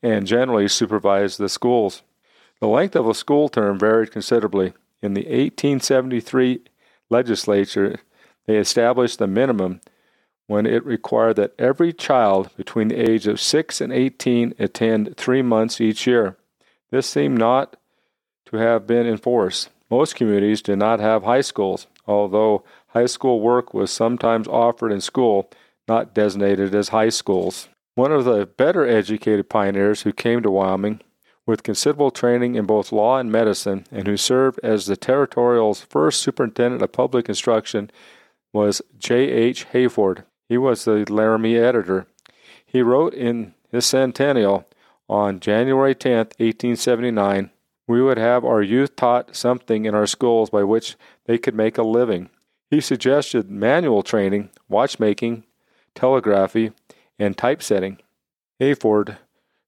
and 0.02 0.26
generally 0.26 0.68
supervise 0.68 1.36
the 1.36 1.48
schools. 1.48 2.02
The 2.60 2.68
length 2.68 2.96
of 2.96 3.06
a 3.06 3.14
school 3.14 3.48
term 3.48 3.78
varied 3.78 4.12
considerably. 4.12 4.72
In 5.02 5.12
the 5.12 5.22
1873 5.22 6.62
legislature, 7.10 7.98
they 8.46 8.56
established 8.56 9.18
the 9.18 9.26
minimum 9.26 9.80
when 10.46 10.64
it 10.64 10.86
required 10.86 11.36
that 11.36 11.54
every 11.58 11.92
child 11.92 12.50
between 12.56 12.88
the 12.88 13.10
age 13.10 13.26
of 13.26 13.40
6 13.40 13.80
and 13.80 13.92
18 13.92 14.54
attend 14.58 15.16
three 15.16 15.42
months 15.42 15.80
each 15.80 16.06
year. 16.06 16.36
This 16.90 17.08
seemed 17.08 17.38
not 17.38 17.76
to 18.46 18.56
have 18.56 18.86
been 18.86 19.06
enforced. 19.06 19.70
Most 19.90 20.16
communities 20.16 20.62
did 20.62 20.78
not 20.78 21.00
have 21.00 21.23
high 21.23 21.43
schools, 21.43 21.87
although 22.07 22.64
high 22.88 23.07
school 23.07 23.40
work 23.40 23.73
was 23.73 23.90
sometimes 23.90 24.49
offered 24.49 24.93
in 24.93 25.00
school, 25.00 25.50
not 25.87 26.14
designated 26.14 26.75
as 26.75 26.88
high 26.88 27.11
schools. 27.11 27.69
One 27.95 28.12
of 28.12 28.25
the 28.25 28.47
better 28.47 28.87
educated 28.87 29.49
pioneers 29.49 30.02
who 30.02 30.12
came 30.12 30.43
to 30.43 30.50
Wyoming 30.50 31.00
with 31.47 31.62
considerable 31.62 32.11
training 32.11 32.57
in 32.57 32.66
both 32.66 32.90
law 32.90 33.19
and 33.19 33.31
medicine, 33.31 33.87
and 33.93 34.07
who 34.07 34.16
served 34.16 34.59
as 34.64 34.87
the 34.87 34.97
territorial's 34.97 35.81
first 35.81 36.21
superintendent 36.21 36.83
of 36.83 36.90
public 36.90 37.28
instruction, 37.28 37.90
was 38.52 38.83
J. 38.99 39.31
H. 39.31 39.66
Hayford. 39.73 40.25
He 40.49 40.59
was 40.59 40.85
the 40.85 41.05
Laramie 41.09 41.57
editor. 41.57 42.07
He 42.64 42.83
wrote 42.83 43.14
in 43.14 43.55
his 43.71 43.87
Sentinel 43.87 44.66
on 45.09 45.38
January 45.38 45.95
10, 45.95 46.16
1879, 46.16 47.50
we 47.87 48.02
would 48.02 48.19
have 48.19 48.45
our 48.45 48.62
youth 48.62 48.97
taught 48.97 49.37
something 49.37 49.85
in 49.85 49.95
our 49.95 50.07
schools 50.07 50.50
by 50.50 50.64
which 50.64 50.97
they 51.26 51.38
could 51.38 51.55
make 51.55 51.78
a 51.78 51.83
living. 51.83 52.31
He 52.71 52.81
suggested 52.81 53.50
manual 53.50 54.02
training, 54.02 54.50
watchmaking, 54.69 55.45
telegraphy, 55.95 56.73
and 57.19 57.37
typesetting. 57.37 57.99
Hayford 58.61 59.19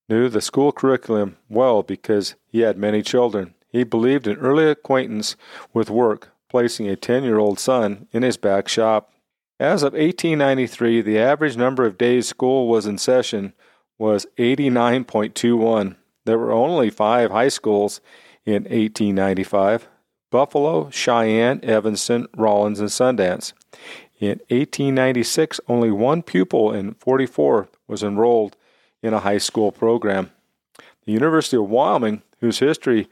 knew 0.08 0.28
the 0.28 0.40
school 0.40 0.72
curriculum 0.72 1.36
well 1.48 1.82
because 1.82 2.34
he 2.46 2.60
had 2.60 2.76
many 2.76 3.02
children. 3.02 3.54
He 3.70 3.84
believed 3.84 4.26
in 4.26 4.36
early 4.38 4.68
acquaintance 4.68 5.36
with 5.72 5.90
work, 5.90 6.32
placing 6.48 6.88
a 6.88 6.96
10 6.96 7.22
year 7.22 7.38
old 7.38 7.58
son 7.58 8.08
in 8.12 8.22
his 8.22 8.36
back 8.36 8.68
shop. 8.68 9.12
As 9.60 9.82
of 9.82 9.92
1893, 9.92 11.02
the 11.02 11.18
average 11.18 11.56
number 11.56 11.84
of 11.84 11.98
days 11.98 12.28
school 12.28 12.68
was 12.68 12.86
in 12.86 12.96
session 12.96 13.52
was 13.98 14.26
89.21. 14.38 15.96
There 16.28 16.36
were 16.36 16.52
only 16.52 16.90
five 16.90 17.30
high 17.30 17.48
schools 17.48 18.02
in 18.44 18.64
1895 18.64 19.88
Buffalo, 20.30 20.90
Cheyenne, 20.90 21.58
Evanston, 21.62 22.26
Rawlins, 22.36 22.80
and 22.80 22.90
Sundance. 22.90 23.54
In 24.20 24.40
1896, 24.50 25.58
only 25.68 25.90
one 25.90 26.20
pupil 26.22 26.70
in 26.70 26.92
44 26.96 27.68
was 27.86 28.02
enrolled 28.02 28.58
in 29.02 29.14
a 29.14 29.20
high 29.20 29.38
school 29.38 29.72
program. 29.72 30.30
The 31.06 31.12
University 31.12 31.56
of 31.56 31.70
Wyoming, 31.70 32.20
whose 32.40 32.58
history 32.58 33.08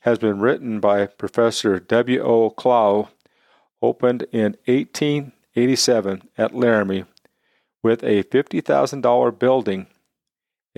has 0.00 0.18
been 0.18 0.38
written 0.38 0.78
by 0.78 1.06
Professor 1.06 1.80
W. 1.80 2.20
O. 2.20 2.50
Clough, 2.50 3.08
opened 3.80 4.26
in 4.30 4.58
1887 4.66 6.28
at 6.36 6.54
Laramie 6.54 7.06
with 7.82 8.04
a 8.04 8.24
$50,000 8.24 9.38
building, 9.38 9.86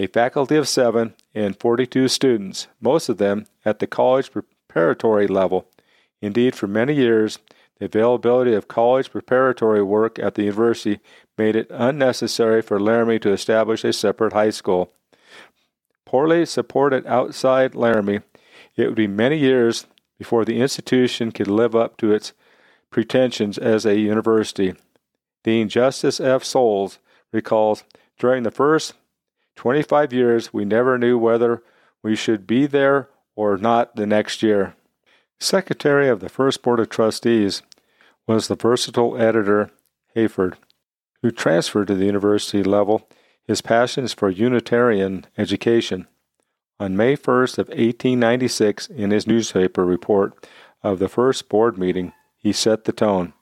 a 0.00 0.06
faculty 0.06 0.56
of 0.56 0.66
seven, 0.66 1.12
and 1.34 1.60
42 1.60 2.08
students, 2.08 2.68
most 2.80 3.10
of 3.10 3.18
them 3.18 3.44
at 3.66 3.80
the 3.80 3.86
college 3.86 4.30
preparatory 4.32 5.26
level. 5.26 5.66
Indeed, 6.22 6.54
for 6.54 6.66
many 6.66 6.94
years, 6.94 7.38
the 7.78 7.84
availability 7.84 8.54
of 8.54 8.66
college 8.66 9.10
preparatory 9.10 9.82
work 9.82 10.18
at 10.18 10.36
the 10.36 10.44
university 10.44 11.00
made 11.36 11.54
it 11.54 11.66
unnecessary 11.68 12.62
for 12.62 12.80
Laramie 12.80 13.18
to 13.18 13.30
establish 13.30 13.84
a 13.84 13.92
separate 13.92 14.32
high 14.32 14.48
school. 14.48 14.90
Poorly 16.06 16.46
supported 16.46 17.06
outside 17.06 17.74
Laramie, 17.74 18.20
it 18.76 18.86
would 18.86 18.94
be 18.94 19.06
many 19.06 19.36
years 19.36 19.86
before 20.16 20.46
the 20.46 20.62
institution 20.62 21.30
could 21.30 21.46
live 21.46 21.76
up 21.76 21.98
to 21.98 22.10
its 22.10 22.32
pretensions 22.90 23.58
as 23.58 23.84
a 23.84 23.98
university. 23.98 24.72
Dean 25.44 25.68
Justus 25.68 26.20
F. 26.20 26.42
Soules 26.42 26.98
recalls 27.34 27.84
During 28.18 28.44
the 28.44 28.50
first 28.50 28.94
25 29.60 30.14
years, 30.14 30.54
we 30.54 30.64
never 30.64 30.96
knew 30.96 31.18
whether 31.18 31.62
we 32.02 32.16
should 32.16 32.46
be 32.46 32.64
there 32.64 33.10
or 33.36 33.58
not 33.58 33.94
the 33.94 34.06
next 34.06 34.42
year. 34.42 34.74
Secretary 35.38 36.08
of 36.08 36.20
the 36.20 36.30
first 36.30 36.62
Board 36.62 36.80
of 36.80 36.88
Trustees 36.88 37.60
was 38.26 38.48
the 38.48 38.56
versatile 38.56 39.20
editor 39.20 39.70
Hayford 40.16 40.54
who 41.20 41.30
transferred 41.30 41.88
to 41.88 41.94
the 41.94 42.06
university 42.06 42.62
level 42.62 43.06
his 43.46 43.60
passions 43.60 44.14
for 44.14 44.30
Unitarian 44.30 45.26
education. 45.36 46.06
On 46.78 46.96
May 46.96 47.14
1st 47.14 47.58
of 47.58 47.68
1896, 47.68 48.86
in 48.86 49.10
his 49.10 49.26
newspaper 49.26 49.84
report 49.84 50.48
of 50.82 50.98
the 50.98 51.08
first 51.08 51.50
board 51.50 51.76
meeting, 51.76 52.14
he 52.38 52.54
set 52.54 52.84
the 52.84 52.92
tone. 52.92 53.34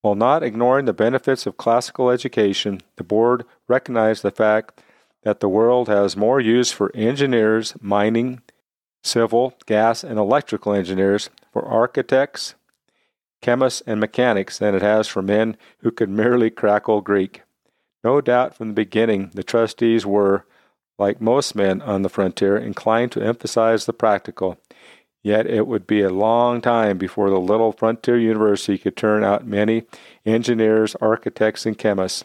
While 0.00 0.14
not 0.14 0.42
ignoring 0.42 0.86
the 0.86 0.94
benefits 0.94 1.44
of 1.44 1.58
classical 1.58 2.08
education, 2.08 2.80
the 2.96 3.04
board 3.04 3.44
recognized 3.68 4.22
the 4.22 4.30
fact 4.30 4.80
that 5.22 5.40
the 5.40 5.48
world 5.48 5.88
has 5.88 6.16
more 6.16 6.40
use 6.40 6.72
for 6.72 6.90
engineers, 6.94 7.74
mining, 7.80 8.42
civil, 9.02 9.54
gas, 9.66 10.04
and 10.04 10.18
electrical 10.18 10.72
engineers, 10.72 11.30
for 11.52 11.64
architects, 11.64 12.54
chemists, 13.40 13.82
and 13.86 14.00
mechanics 14.00 14.58
than 14.58 14.74
it 14.74 14.82
has 14.82 15.08
for 15.08 15.22
men 15.22 15.56
who 15.78 15.90
could 15.90 16.08
merely 16.08 16.50
crackle 16.50 17.00
Greek. 17.00 17.42
No 18.04 18.20
doubt 18.20 18.54
from 18.54 18.68
the 18.68 18.74
beginning 18.74 19.30
the 19.34 19.42
trustees 19.42 20.06
were, 20.06 20.44
like 20.98 21.20
most 21.20 21.54
men 21.54 21.82
on 21.82 22.02
the 22.02 22.08
frontier, 22.08 22.56
inclined 22.56 23.12
to 23.12 23.22
emphasize 23.22 23.86
the 23.86 23.92
practical. 23.92 24.58
Yet 25.22 25.46
it 25.46 25.68
would 25.68 25.86
be 25.86 26.02
a 26.02 26.10
long 26.10 26.60
time 26.60 26.98
before 26.98 27.30
the 27.30 27.38
little 27.38 27.72
frontier 27.72 28.18
university 28.18 28.76
could 28.76 28.96
turn 28.96 29.22
out 29.22 29.46
many 29.46 29.84
engineers, 30.26 30.96
architects, 31.00 31.64
and 31.64 31.78
chemists. 31.78 32.24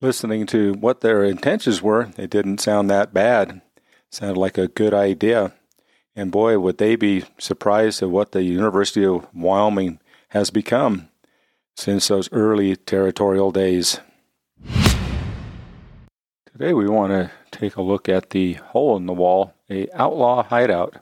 Listening 0.00 0.46
to 0.46 0.74
what 0.74 1.00
their 1.00 1.24
intentions 1.24 1.82
were, 1.82 2.10
it 2.16 2.30
didn't 2.30 2.60
sound 2.60 2.88
that 2.88 3.12
bad. 3.12 3.62
It 3.76 3.82
sounded 4.10 4.38
like 4.38 4.56
a 4.56 4.68
good 4.68 4.94
idea. 4.94 5.52
And 6.14 6.30
boy, 6.30 6.58
would 6.58 6.78
they 6.78 6.96
be 6.96 7.24
surprised 7.38 8.02
at 8.02 8.10
what 8.10 8.32
the 8.32 8.42
University 8.42 9.04
of 9.04 9.26
Wyoming 9.34 10.00
has 10.28 10.50
become 10.50 11.08
since 11.76 12.08
those 12.08 12.30
early 12.32 12.76
territorial 12.76 13.50
days. 13.50 14.00
Today 16.52 16.72
we 16.72 16.88
want 16.88 17.12
to 17.12 17.30
take 17.50 17.76
a 17.76 17.82
look 17.82 18.08
at 18.08 18.30
the 18.30 18.54
Hole 18.54 18.96
in 18.96 19.06
the 19.06 19.12
Wall, 19.12 19.54
a 19.70 19.86
outlaw 19.94 20.42
hideout. 20.42 20.96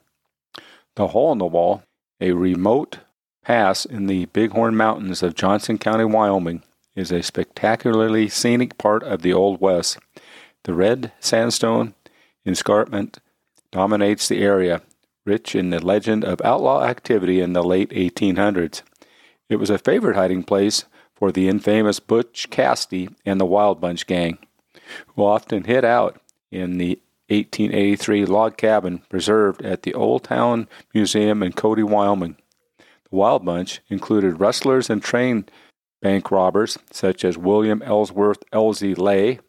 The 0.97 1.09
Hole 1.09 1.33
in 1.33 1.39
the 1.39 1.47
Wall, 1.47 1.83
a 2.21 2.33
remote 2.33 2.99
pass 3.43 3.85
in 3.85 4.07
the 4.07 4.27
Bighorn 4.27 4.77
Mountains 4.77 5.23
of 5.23 5.35
Johnson 5.35 5.79
County, 5.79 6.05
Wyoming, 6.05 6.63
is 6.97 7.13
a 7.13 7.23
spectacularly 7.23 8.29
scenic 8.29 8.77
part 8.79 9.05
of 9.05 9.23
the 9.23 9.33
Old 9.33 9.61
West. 9.61 9.99
The 10.65 10.75
red 10.75 11.13
sandstone 11.21 11.95
escarpment 12.45 13.19
dominates 13.71 14.27
the 14.27 14.41
area, 14.41 14.83
rich 15.25 15.55
in 15.55 15.71
the 15.71 15.85
legend 15.85 16.25
of 16.25 16.41
outlaw 16.43 16.83
activity 16.83 17.41
in 17.41 17.53
the 17.53 17.63
late 17.63 17.91
1800s. 17.91 18.83
It 19.49 19.57
was 19.57 19.71
a 19.71 19.79
favorite 19.79 20.17
hiding 20.17 20.43
place 20.43 20.87
for 21.15 21.31
the 21.31 21.49
infamous 21.49 22.01
Butch 22.01 22.49
Cassidy 22.51 23.09
and 23.25 23.41
the 23.41 23.47
Wild 23.47 23.81
Bunch 23.81 24.07
gang, 24.07 24.39
who 25.15 25.25
often 25.25 25.65
hid 25.65 25.85
out 25.85 26.21
in 26.51 26.79
the 26.79 27.01
1883 27.29 28.25
log 28.25 28.57
cabin 28.57 29.03
preserved 29.09 29.63
at 29.63 29.83
the 29.83 29.95
Old 29.95 30.25
Town 30.25 30.69
Museum 30.95 31.43
in 31.43 31.53
Cody, 31.53 31.83
Wyoming. 31.83 32.37
The 32.79 33.17
Wild 33.17 33.45
Bunch 33.45 33.81
included 33.89 34.41
rustlers 34.41 34.89
and 34.89 35.03
train 35.03 35.47
bank 36.01 36.31
robbers 36.31 36.79
such 36.91 37.25
as 37.25 37.39
William 37.39 37.83
Ellsworth 37.83 38.49
Elzy 38.53 38.97
Lay, 38.97 39.41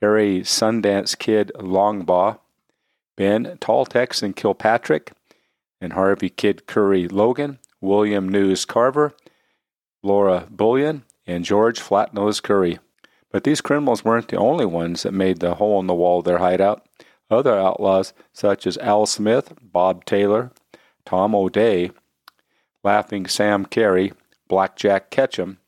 Harry 0.00 0.40
Sundance 0.40 1.18
Kid 1.18 1.52
Longbaugh, 1.56 2.38
Ben 3.16 3.58
Tall 3.60 3.86
and 3.94 4.34
Kilpatrick, 4.34 5.12
and 5.80 5.92
Harvey 5.92 6.30
Kid 6.30 6.66
Curry 6.66 7.06
Logan, 7.08 7.58
William 7.80 8.28
News 8.28 8.64
Carver, 8.64 9.12
Laura 10.02 10.46
Bullion, 10.50 11.04
and 11.26 11.44
George 11.44 11.80
Flatnose 11.80 12.42
Curry. 12.42 12.78
But 13.30 13.44
these 13.44 13.60
criminals 13.60 14.04
weren't 14.04 14.28
the 14.28 14.36
only 14.36 14.66
ones 14.66 15.02
that 15.02 15.12
made 15.12 15.40
the 15.40 15.54
hole 15.54 15.78
in 15.80 15.86
the 15.86 15.94
wall 15.94 16.22
their 16.22 16.38
hideout. 16.38 16.86
Other 17.30 17.56
outlaws, 17.56 18.12
such 18.32 18.66
as 18.66 18.76
Al 18.78 19.06
Smith, 19.06 19.54
Bob 19.62 20.04
Taylor, 20.04 20.50
Tom 21.04 21.34
O'Day, 21.34 21.92
Laughing 22.82 23.26
Sam 23.26 23.66
Carey, 23.66 24.12
Blackjack 24.50 25.10
Ketchum, 25.10 25.58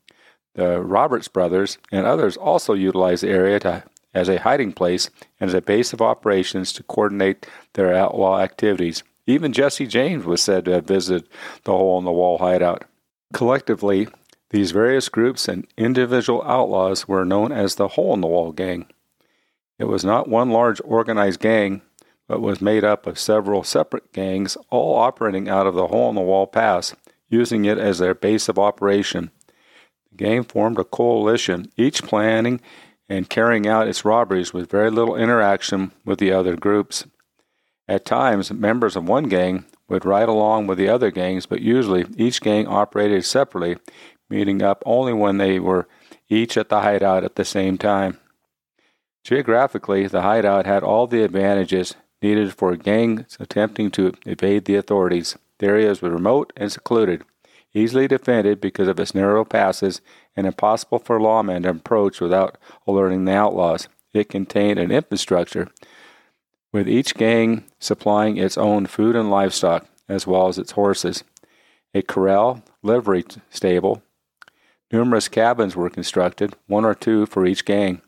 the 0.55 0.81
Roberts 0.81 1.29
brothers, 1.29 1.77
and 1.91 2.05
others 2.05 2.35
also 2.37 2.73
utilized 2.73 3.23
the 3.23 3.29
area 3.29 3.59
to, 3.61 3.83
as 4.13 4.27
a 4.27 4.41
hiding 4.41 4.73
place 4.73 5.09
and 5.39 5.49
as 5.49 5.53
a 5.55 5.61
base 5.61 5.93
of 5.93 6.01
operations 6.01 6.73
to 6.73 6.83
coordinate 6.83 7.47
their 7.73 7.95
outlaw 7.95 8.39
activities. 8.39 9.01
Even 9.25 9.53
Jesse 9.53 9.87
James 9.87 10.25
was 10.25 10.43
said 10.43 10.65
to 10.65 10.71
have 10.71 10.85
visited 10.85 11.29
the 11.63 11.71
hole 11.71 11.97
in 11.97 12.03
the 12.03 12.11
wall 12.11 12.39
hideout. 12.39 12.83
Collectively, 13.33 14.09
these 14.49 14.71
various 14.71 15.07
groups 15.07 15.47
and 15.47 15.65
individual 15.77 16.43
outlaws 16.43 17.07
were 17.07 17.25
known 17.25 17.51
as 17.51 17.75
the 17.75 17.87
Hole 17.87 18.13
in 18.13 18.21
the 18.21 18.27
Wall 18.27 18.51
Gang. 18.51 18.85
It 19.79 19.85
was 19.85 20.05
not 20.05 20.27
one 20.27 20.51
large 20.51 20.79
organized 20.85 21.39
gang, 21.39 21.81
but 22.27 22.41
was 22.41 22.61
made 22.61 22.83
up 22.83 23.07
of 23.07 23.17
several 23.17 23.63
separate 23.63 24.13
gangs, 24.13 24.55
all 24.69 24.95
operating 24.95 25.49
out 25.49 25.65
of 25.65 25.73
the 25.73 25.87
Hole 25.87 26.09
in 26.09 26.15
the 26.15 26.21
Wall 26.21 26.45
Pass, 26.45 26.93
using 27.33 27.65
it 27.65 27.79
as 27.79 27.97
their 27.97 28.13
base 28.13 28.47
of 28.47 28.59
operation. 28.59 29.31
The 30.11 30.17
gang 30.17 30.43
formed 30.43 30.77
a 30.77 30.83
coalition, 30.83 31.71
each 31.75 32.03
planning 32.03 32.61
and 33.09 33.29
carrying 33.29 33.67
out 33.67 33.87
its 33.87 34.05
robberies 34.05 34.53
with 34.53 34.69
very 34.69 34.91
little 34.91 35.15
interaction 35.15 35.91
with 36.05 36.19
the 36.19 36.31
other 36.31 36.55
groups. 36.55 37.05
At 37.87 38.05
times, 38.05 38.53
members 38.53 38.95
of 38.95 39.09
one 39.09 39.25
gang 39.25 39.65
would 39.89 40.05
ride 40.05 40.29
along 40.29 40.67
with 40.67 40.77
the 40.77 40.87
other 40.87 41.11
gangs, 41.11 41.45
but 41.45 41.61
usually 41.61 42.05
each 42.15 42.39
gang 42.39 42.67
operated 42.67 43.25
separately, 43.25 43.77
meeting 44.29 44.61
up 44.61 44.81
only 44.85 45.13
when 45.13 45.37
they 45.37 45.59
were 45.59 45.87
each 46.29 46.55
at 46.55 46.69
the 46.69 46.81
hideout 46.81 47.23
at 47.23 47.35
the 47.35 47.43
same 47.43 47.77
time. 47.77 48.19
Geographically, 49.23 50.07
the 50.07 50.21
hideout 50.21 50.65
had 50.65 50.83
all 50.83 51.07
the 51.07 51.23
advantages 51.23 51.95
needed 52.21 52.53
for 52.53 52.75
gangs 52.75 53.37
attempting 53.39 53.91
to 53.91 54.13
evade 54.25 54.65
the 54.65 54.75
authorities. 54.75 55.37
The 55.63 55.69
area 55.69 55.95
remote 56.01 56.51
and 56.57 56.69
secluded, 56.69 57.23
easily 57.73 58.05
defended 58.05 58.59
because 58.59 58.89
of 58.89 58.99
its 58.99 59.15
narrow 59.15 59.45
passes, 59.45 60.01
and 60.35 60.45
impossible 60.45 60.99
for 60.99 61.21
lawmen 61.21 61.63
to 61.63 61.69
approach 61.69 62.19
without 62.19 62.57
alerting 62.85 63.23
the 63.23 63.31
outlaws. 63.31 63.87
It 64.13 64.27
contained 64.27 64.77
an 64.77 64.91
infrastructure, 64.91 65.69
with 66.73 66.89
each 66.89 67.15
gang 67.15 67.63
supplying 67.79 68.35
its 68.35 68.57
own 68.57 68.87
food 68.87 69.15
and 69.15 69.31
livestock, 69.31 69.87
as 70.09 70.27
well 70.27 70.49
as 70.49 70.57
its 70.57 70.73
horses. 70.73 71.23
A 71.93 72.01
corral, 72.01 72.61
livery 72.81 73.23
stable, 73.49 74.03
numerous 74.91 75.29
cabins 75.29 75.77
were 75.77 75.89
constructed, 75.89 76.57
one 76.67 76.83
or 76.83 76.93
two 76.93 77.25
for 77.25 77.45
each 77.45 77.63
gang. 77.63 78.01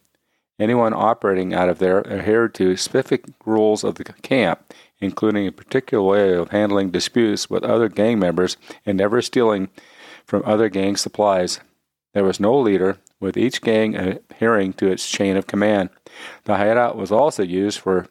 Anyone 0.57 0.93
operating 0.93 1.53
out 1.53 1.67
of 1.67 1.79
there 1.79 2.05
adhered 2.07 2.53
to 2.55 2.77
specific 2.77 3.25
rules 3.45 3.83
of 3.83 3.95
the 3.95 4.05
camp, 4.05 4.73
including 4.99 5.47
a 5.47 5.51
particular 5.51 6.03
way 6.03 6.33
of 6.33 6.51
handling 6.51 6.91
disputes 6.91 7.49
with 7.49 7.63
other 7.63 7.89
gang 7.89 8.19
members 8.19 8.55
and 8.85 8.97
never 8.97 9.21
stealing 9.21 9.69
from 10.25 10.43
other 10.45 10.69
gang 10.69 10.95
supplies. 10.95 11.59
There 12.13 12.23
was 12.23 12.39
no 12.39 12.57
leader, 12.57 12.97
with 13.19 13.37
each 13.37 13.61
gang 13.61 13.95
adhering 13.95 14.73
to 14.73 14.87
its 14.87 15.09
chain 15.09 15.35
of 15.35 15.47
command. 15.47 15.89
The 16.45 16.57
hideout 16.57 16.95
was 16.95 17.11
also 17.11 17.43
used 17.43 17.79
for 17.79 18.07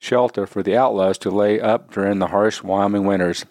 shelter 0.00 0.46
for 0.46 0.62
the 0.62 0.76
outlaws 0.76 1.18
to 1.18 1.30
lay 1.30 1.60
up 1.60 1.92
during 1.92 2.18
the 2.18 2.28
harsh 2.28 2.62
Wyoming 2.62 3.04
winters. 3.04 3.44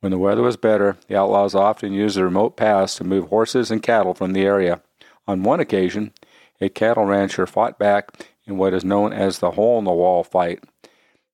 When 0.00 0.10
the 0.10 0.18
weather 0.18 0.42
was 0.42 0.56
better, 0.56 0.96
the 1.08 1.16
outlaws 1.16 1.54
often 1.54 1.92
used 1.92 2.16
the 2.16 2.24
remote 2.24 2.56
pass 2.56 2.96
to 2.96 3.04
move 3.04 3.28
horses 3.28 3.70
and 3.70 3.82
cattle 3.82 4.14
from 4.14 4.32
the 4.32 4.42
area. 4.42 4.82
On 5.28 5.42
one 5.42 5.60
occasion, 5.60 6.12
a 6.60 6.68
cattle 6.68 7.04
rancher 7.04 7.46
fought 7.46 7.78
back 7.78 8.26
in 8.46 8.56
what 8.56 8.74
is 8.74 8.84
known 8.84 9.12
as 9.12 9.38
the 9.38 9.52
hole 9.52 9.78
in 9.78 9.84
the 9.84 9.92
wall 9.92 10.22
fight. 10.24 10.64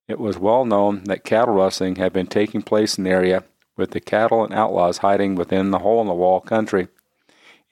It 0.08 0.20
was 0.20 0.38
well 0.38 0.64
known 0.64 1.04
that 1.04 1.24
cattle 1.24 1.54
rustling 1.54 1.96
had 1.96 2.12
been 2.12 2.28
taking 2.28 2.62
place 2.62 2.96
in 2.96 3.04
the 3.04 3.10
area, 3.10 3.44
with 3.76 3.90
the 3.90 4.00
cattle 4.00 4.44
and 4.44 4.54
outlaws 4.54 4.98
hiding 4.98 5.34
within 5.34 5.70
the 5.70 5.80
hole 5.80 6.00
in 6.00 6.06
the 6.06 6.14
wall 6.14 6.40
country. 6.40 6.88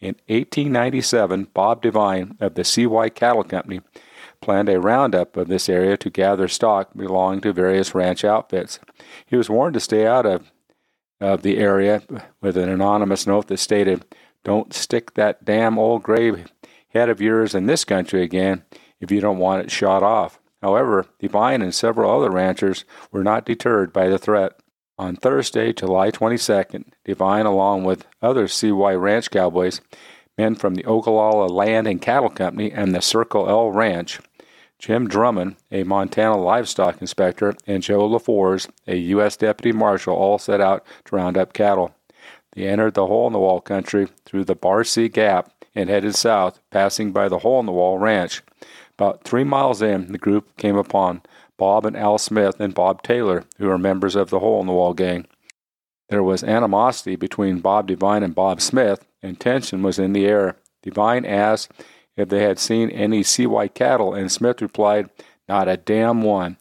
In 0.01 0.17
1897, 0.27 1.49
Bob 1.55 1.81
Devine 1.81 2.37
of 2.41 2.55
the 2.55 2.65
CY 2.65 3.09
Cattle 3.11 3.45
Company 3.45 3.81
planned 4.43 4.69
a 4.69 4.81
roundup 4.81 5.37
of 5.37 5.49
this 5.49 5.69
area 5.69 5.97
to 5.97 6.11
gather 6.11 6.49
stock 6.49 6.91
belonging 6.95 7.41
to 7.41 7.53
various 7.53 7.95
ranch 7.95 8.25
outfits. 8.25 8.79
He 9.25 9.37
was 9.37 9.49
warned 9.49 9.75
to 9.75 9.81
stay 9.81 10.07
out 10.07 10.27
of, 10.27 10.53
of 11.21 11.43
the 11.43 11.57
area 11.57 12.03
with 12.43 12.59
an 12.59 12.69
anonymous 12.69 13.27
note 13.27 13.47
that 13.47 13.57
stated, 13.57 14.05
Don't 14.43 14.75
stick 14.75 15.15
that 15.15 15.45
damn 15.45 15.79
old 15.79 16.03
gray 16.03 16.45
head 16.95 17.09
of 17.09 17.21
yours 17.21 17.55
in 17.55 17.67
this 17.67 17.85
country 17.85 18.23
again 18.23 18.65
if 19.01 19.11
you 19.11 19.21
don't 19.21 19.39
want 19.39 19.65
it 19.65 19.71
shot 19.71 20.03
off. 20.03 20.39
However, 20.63 21.07
Devine 21.19 21.61
and 21.61 21.75
several 21.75 22.11
other 22.11 22.31
ranchers 22.31 22.85
were 23.13 23.23
not 23.23 23.45
deterred 23.45 23.93
by 23.93 24.09
the 24.09 24.19
threat. 24.19 24.59
On 24.97 25.17
Thursday, 25.17 25.73
July 25.73 26.11
22nd, 26.11 26.85
Devine, 27.05 27.47
along 27.47 27.85
with 27.85 28.07
other 28.23 28.47
CY 28.47 28.95
Ranch 28.95 29.31
cowboys, 29.31 29.81
men 30.39 30.55
from 30.55 30.77
the 30.77 30.85
Ogallala 30.85 31.47
Land 31.47 31.87
and 31.89 32.01
Cattle 32.01 32.31
Company 32.31 32.71
and 32.71 32.95
the 32.95 33.03
Circle 33.03 33.49
L 33.49 33.71
Ranch, 33.73 34.21
Jim 34.79 35.09
Drummond, 35.09 35.57
a 35.73 35.83
Montana 35.83 36.37
livestock 36.37 37.01
inspector, 37.01 37.55
and 37.67 37.83
Joe 37.83 38.09
LeFors, 38.09 38.69
a 38.87 38.97
U.S. 38.97 39.37
deputy 39.37 39.73
marshal, 39.73 40.15
all 40.15 40.39
set 40.39 40.61
out 40.61 40.87
to 41.07 41.17
round 41.17 41.37
up 41.37 41.53
cattle. 41.53 41.95
They 42.53 42.69
entered 42.69 42.95
the 42.95 43.07
hole 43.07 43.27
in 43.27 43.33
the 43.33 43.39
wall 43.41 43.61
country 43.61 44.09
through 44.25 44.45
the 44.45 44.55
Bar 44.55 44.79
Barcy 44.79 45.09
Gap 45.09 45.54
and 45.75 45.91
headed 45.91 46.15
south, 46.15 46.61
passing 46.71 47.13
by 47.13 47.29
the 47.29 47.41
Hole 47.41 47.61
in 47.61 47.67
the 47.67 47.73
Wall 47.73 47.99
Ranch. 47.99 48.43
About 48.99 49.25
three 49.25 49.45
miles 49.45 49.83
in, 49.83 50.13
the 50.13 50.19
group 50.19 50.57
came 50.57 50.77
upon 50.77 51.23
Bob 51.57 51.85
and 51.85 51.97
Al 51.97 52.19
Smith 52.19 52.61
and 52.61 52.75
Bob 52.75 53.03
Taylor, 53.03 53.45
who 53.59 53.67
were 53.67 53.79
members 53.79 54.15
of 54.15 54.31
the 54.31 54.39
Hole 54.39 54.61
in 54.61 54.67
the 54.67 54.73
Wall 54.73 54.95
gang. 54.95 55.27
There 56.09 56.23
was 56.23 56.45
animosity 56.45 57.17
between 57.17 57.61
Bob 57.61 57.89
Devine 57.89 58.23
and 58.23 58.35
Bob 58.35 58.61
Smith, 58.61 59.05
and 59.23 59.41
tension 59.41 59.83
was 59.83 59.99
in 59.99 60.13
the 60.13 60.27
air. 60.27 60.57
Devine 60.83 61.25
asked 61.25 61.73
if 62.17 62.29
they 62.29 62.43
had 62.43 62.59
seen 62.59 62.91
any 62.91 63.23
CY 63.23 63.69
cattle, 63.69 64.15
and 64.15 64.31
Smith 64.31 64.63
replied, 64.63 65.11
Not 65.49 65.69
a 65.69 65.77
damn 65.77 66.23
one. 66.23 66.59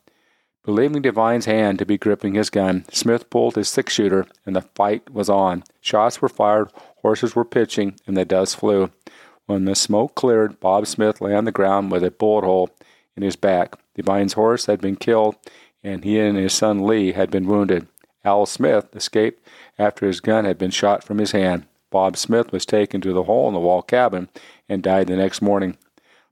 Believing 0.63 1.01
Devine's 1.01 1.45
hand 1.45 1.77
to 1.79 1.85
be 1.85 1.97
gripping 1.97 2.35
his 2.35 2.49
gun, 2.49 2.85
Smith 2.89 3.29
pulled 3.29 3.55
his 3.55 3.67
six 3.67 3.93
shooter, 3.93 4.25
and 4.45 4.55
the 4.55 4.61
fight 4.61 5.09
was 5.11 5.29
on. 5.29 5.63
Shots 5.81 6.21
were 6.21 6.29
fired, 6.29 6.71
horses 7.01 7.35
were 7.35 7.43
pitching, 7.43 7.95
and 8.07 8.15
the 8.15 8.23
dust 8.23 8.55
flew. 8.55 8.89
When 9.45 9.65
the 9.65 9.75
smoke 9.75 10.15
cleared, 10.15 10.59
Bob 10.59 10.87
Smith 10.87 11.19
lay 11.21 11.33
on 11.33 11.45
the 11.45 11.51
ground 11.51 11.91
with 11.91 12.03
a 12.03 12.11
bullet 12.11 12.45
hole 12.45 12.69
in 13.15 13.23
his 13.23 13.35
back. 13.35 13.75
Devine's 13.95 14.33
horse 14.33 14.65
had 14.65 14.79
been 14.79 14.95
killed, 14.95 15.35
and 15.83 16.03
he 16.03 16.19
and 16.19 16.37
his 16.37 16.53
son 16.53 16.85
Lee 16.85 17.11
had 17.11 17.29
been 17.29 17.47
wounded. 17.47 17.87
Al 18.23 18.45
Smith 18.45 18.95
escaped 18.95 19.45
after 19.77 20.07
his 20.07 20.21
gun 20.21 20.45
had 20.45 20.57
been 20.57 20.71
shot 20.71 21.03
from 21.03 21.17
his 21.17 21.31
hand. 21.31 21.65
Bob 21.91 22.17
Smith 22.17 22.51
was 22.51 22.65
taken 22.65 23.01
to 23.01 23.13
the 23.13 23.23
hole 23.23 23.47
in 23.47 23.53
the 23.53 23.59
wall 23.59 23.81
cabin 23.81 24.29
and 24.69 24.81
died 24.81 25.07
the 25.07 25.15
next 25.15 25.41
morning. 25.41 25.77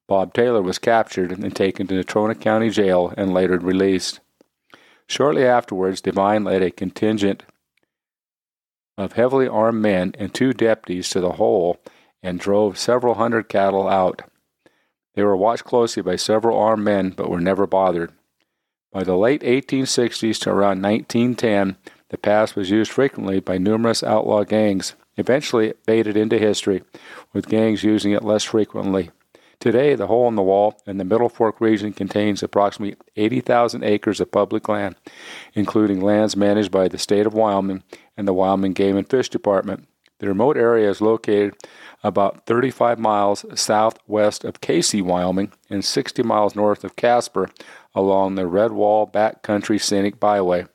Bob 0.08 0.34
Taylor 0.34 0.62
was 0.62 0.80
captured 0.80 1.32
and 1.32 1.56
taken 1.56 1.88
to 1.88 1.94
Natrona 1.94 2.40
County 2.40 2.70
Jail 2.70 3.14
and 3.18 3.34
later 3.34 3.60
released. 3.60 4.22
Shortly 5.06 5.46
afterwards, 5.46 6.02
Devine 6.02 6.46
led 6.46 6.64
a 6.64 6.72
contingent 6.72 7.44
of 8.98 9.14
heavily 9.14 9.48
armed 9.48 9.82
men 9.82 10.16
and 10.18 10.34
two 10.34 10.54
deputies 10.54 11.10
to 11.10 11.20
the 11.20 11.34
hole 11.34 11.78
and 12.24 12.40
drove 12.40 12.78
several 12.78 13.16
hundred 13.16 13.50
cattle 13.50 13.88
out. 13.88 14.22
They 15.16 15.24
were 15.24 15.36
watched 15.36 15.66
closely 15.66 16.04
by 16.04 16.16
several 16.16 16.58
armed 16.58 16.84
men 16.84 17.10
but 17.10 17.30
were 17.30 17.42
never 17.42 17.68
bothered. 17.68 18.12
By 18.92 19.04
the 19.04 19.18
late 19.18 19.42
1860s 19.42 20.40
to 20.42 20.50
around 20.50 20.82
1910, 20.82 21.78
the 22.10 22.18
pass 22.18 22.56
was 22.56 22.70
used 22.70 22.92
frequently 22.92 23.40
by 23.40 23.58
numerous 23.58 24.04
outlaw 24.04 24.44
gangs. 24.44 24.96
Eventually, 25.16 25.68
it 25.68 25.84
faded 25.86 26.18
into 26.18 26.38
history, 26.38 26.84
with 27.32 27.48
gangs 27.48 27.84
using 27.84 28.12
it 28.12 28.24
less 28.24 28.44
frequently. 28.44 29.12
Today, 29.62 29.96
the 29.96 30.08
hole 30.08 30.28
in 30.28 30.36
the 30.36 30.42
wall 30.42 30.82
in 30.88 30.98
the 30.98 31.06
Middle 31.06 31.30
Fork 31.30 31.62
region 31.62 31.94
contains 31.94 32.42
approximately 32.42 32.98
80,000 33.16 33.84
acres 33.84 34.20
of 34.20 34.32
public 34.32 34.68
land, 34.68 34.96
including 35.54 36.02
lands 36.02 36.36
managed 36.36 36.72
by 36.72 36.88
the 36.88 36.98
state 36.98 37.28
of 37.28 37.34
Wyoming 37.34 37.84
and 38.18 38.28
the 38.28 38.34
Wyoming 38.34 38.74
Game 38.74 38.98
and 38.98 39.08
Fish 39.08 39.30
Department. 39.30 39.88
The 40.22 40.28
remote 40.28 40.56
area 40.56 40.88
is 40.88 41.02
located 41.02 41.56
about 42.04 42.46
35 42.46 43.00
miles 43.00 43.44
southwest 43.60 44.44
of 44.44 44.62
Kaycee, 44.62 45.02
Wyoming, 45.02 45.52
and 45.68 45.84
60 45.84 46.22
miles 46.22 46.56
north 46.56 46.84
of 46.84 46.96
Casper 46.96 47.50
along 47.96 48.36
the 48.36 48.46
Red 48.46 48.72
Wall 48.72 49.08
Backcountry 49.08 49.82
Scenic 49.82 50.20
Byway. 50.20 50.68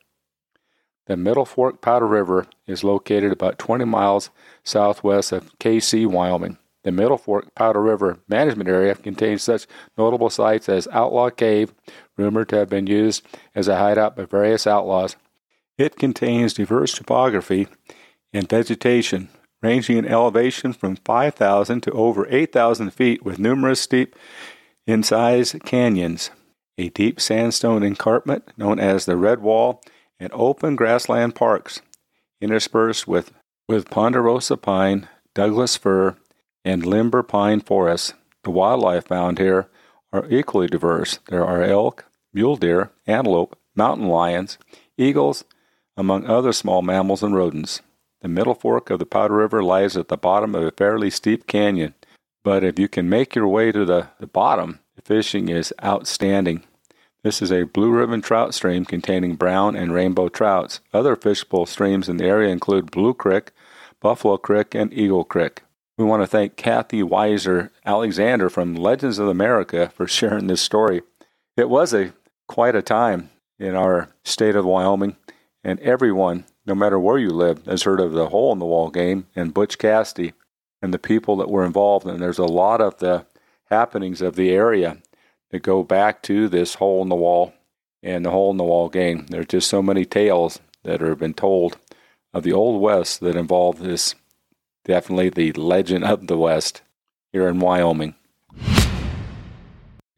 The 1.06 1.16
Middle 1.16 1.44
Fork 1.44 1.80
Powder 1.80 2.08
River 2.08 2.48
is 2.66 2.82
located 2.82 3.30
about 3.30 3.56
20 3.60 3.84
miles 3.84 4.30
southwest 4.64 5.30
of 5.30 5.56
Kaycee, 5.60 6.08
Wyoming. 6.08 6.58
The 6.82 6.90
Middle 6.90 7.16
Fork 7.16 7.54
Powder 7.54 7.80
River 7.80 8.18
Management 8.26 8.68
Area 8.68 8.96
contains 8.96 9.44
such 9.44 9.68
notable 9.96 10.28
sites 10.28 10.68
as 10.68 10.88
Outlaw 10.90 11.30
Cave, 11.30 11.72
rumored 12.16 12.48
to 12.48 12.56
have 12.56 12.68
been 12.68 12.88
used 12.88 13.24
as 13.54 13.68
a 13.68 13.76
hideout 13.76 14.16
by 14.16 14.24
various 14.24 14.66
outlaws. 14.66 15.14
It 15.78 15.94
contains 15.94 16.54
diverse 16.54 16.94
topography 16.94 17.68
and 18.32 18.48
vegetation, 18.48 19.28
ranging 19.62 19.98
in 19.98 20.06
elevation 20.06 20.72
from 20.72 20.96
5,000 20.96 21.80
to 21.82 21.90
over 21.92 22.26
8,000 22.28 22.90
feet, 22.90 23.24
with 23.24 23.38
numerous 23.38 23.80
steep 23.80 24.14
incised 24.86 25.62
canyons, 25.64 26.30
a 26.78 26.90
deep 26.90 27.20
sandstone 27.20 27.82
escarpment 27.82 28.44
known 28.56 28.78
as 28.78 29.04
the 29.04 29.16
Red 29.16 29.40
Wall, 29.40 29.82
and 30.18 30.30
open 30.32 30.76
grassland 30.76 31.34
parks, 31.34 31.80
interspersed 32.40 33.06
with, 33.06 33.32
with 33.68 33.90
ponderosa 33.90 34.56
pine, 34.56 35.08
Douglas 35.34 35.76
fir, 35.76 36.16
and 36.64 36.86
limber 36.86 37.22
pine 37.22 37.60
forests. 37.60 38.14
The 38.44 38.50
wildlife 38.50 39.06
found 39.06 39.38
here 39.38 39.68
are 40.12 40.26
equally 40.30 40.66
diverse. 40.66 41.18
There 41.28 41.44
are 41.44 41.62
elk, 41.62 42.06
mule 42.32 42.56
deer, 42.56 42.90
antelope, 43.06 43.58
mountain 43.74 44.08
lions, 44.08 44.56
eagles, 44.96 45.44
among 45.96 46.26
other 46.26 46.52
small 46.52 46.82
mammals 46.82 47.22
and 47.22 47.34
rodents. 47.34 47.82
The 48.26 48.32
middle 48.32 48.56
fork 48.56 48.90
of 48.90 48.98
the 48.98 49.06
Powder 49.06 49.36
River 49.36 49.62
lies 49.62 49.96
at 49.96 50.08
the 50.08 50.16
bottom 50.16 50.56
of 50.56 50.64
a 50.64 50.72
fairly 50.72 51.10
steep 51.10 51.46
canyon, 51.46 51.94
but 52.42 52.64
if 52.64 52.76
you 52.76 52.88
can 52.88 53.08
make 53.08 53.36
your 53.36 53.46
way 53.46 53.70
to 53.70 53.84
the, 53.84 54.08
the 54.18 54.26
bottom, 54.26 54.80
the 54.96 55.02
fishing 55.02 55.48
is 55.48 55.72
outstanding. 55.84 56.64
This 57.22 57.40
is 57.40 57.52
a 57.52 57.62
blue 57.62 57.92
ribbon 57.92 58.22
trout 58.22 58.52
stream 58.52 58.84
containing 58.84 59.36
brown 59.36 59.76
and 59.76 59.94
rainbow 59.94 60.28
trouts. 60.28 60.80
Other 60.92 61.14
fishable 61.14 61.68
streams 61.68 62.08
in 62.08 62.16
the 62.16 62.24
area 62.24 62.48
include 62.48 62.90
Blue 62.90 63.14
Creek, 63.14 63.52
Buffalo 64.00 64.38
Creek, 64.38 64.74
and 64.74 64.92
Eagle 64.92 65.22
Creek. 65.22 65.62
We 65.96 66.04
want 66.04 66.24
to 66.24 66.26
thank 66.26 66.56
Kathy 66.56 67.04
Weiser 67.04 67.70
Alexander 67.84 68.50
from 68.50 68.74
Legends 68.74 69.20
of 69.20 69.28
America 69.28 69.92
for 69.94 70.08
sharing 70.08 70.48
this 70.48 70.60
story. 70.60 71.02
It 71.56 71.68
was 71.68 71.94
a 71.94 72.12
quite 72.48 72.74
a 72.74 72.82
time 72.82 73.30
in 73.60 73.76
our 73.76 74.08
state 74.24 74.56
of 74.56 74.64
Wyoming, 74.64 75.14
and 75.62 75.78
everyone, 75.78 76.44
no 76.66 76.74
matter 76.74 76.98
where 76.98 77.18
you 77.18 77.30
live, 77.30 77.64
has 77.66 77.84
heard 77.84 78.00
of 78.00 78.12
the 78.12 78.28
hole 78.28 78.52
in 78.52 78.58
the 78.58 78.66
wall 78.66 78.90
game 78.90 79.26
and 79.36 79.54
Butch 79.54 79.78
Cassidy 79.78 80.32
and 80.82 80.92
the 80.92 80.98
people 80.98 81.36
that 81.36 81.50
were 81.50 81.64
involved. 81.64 82.06
And 82.06 82.20
there's 82.20 82.38
a 82.38 82.44
lot 82.44 82.80
of 82.80 82.98
the 82.98 83.26
happenings 83.70 84.20
of 84.20 84.36
the 84.36 84.50
area 84.50 84.98
that 85.50 85.62
go 85.62 85.82
back 85.82 86.22
to 86.24 86.48
this 86.48 86.74
hole 86.74 87.02
in 87.02 87.08
the 87.08 87.14
wall 87.14 87.54
and 88.02 88.24
the 88.24 88.30
hole 88.30 88.50
in 88.50 88.56
the 88.56 88.64
wall 88.64 88.88
game. 88.88 89.26
There's 89.28 89.46
just 89.46 89.68
so 89.68 89.82
many 89.82 90.04
tales 90.04 90.60
that 90.82 91.00
have 91.00 91.18
been 91.18 91.34
told 91.34 91.78
of 92.34 92.42
the 92.42 92.52
Old 92.52 92.80
West 92.80 93.20
that 93.20 93.36
involve 93.36 93.78
this 93.78 94.14
definitely 94.84 95.30
the 95.30 95.52
legend 95.52 96.04
of 96.04 96.26
the 96.26 96.38
West 96.38 96.82
here 97.32 97.48
in 97.48 97.58
Wyoming. 97.58 98.14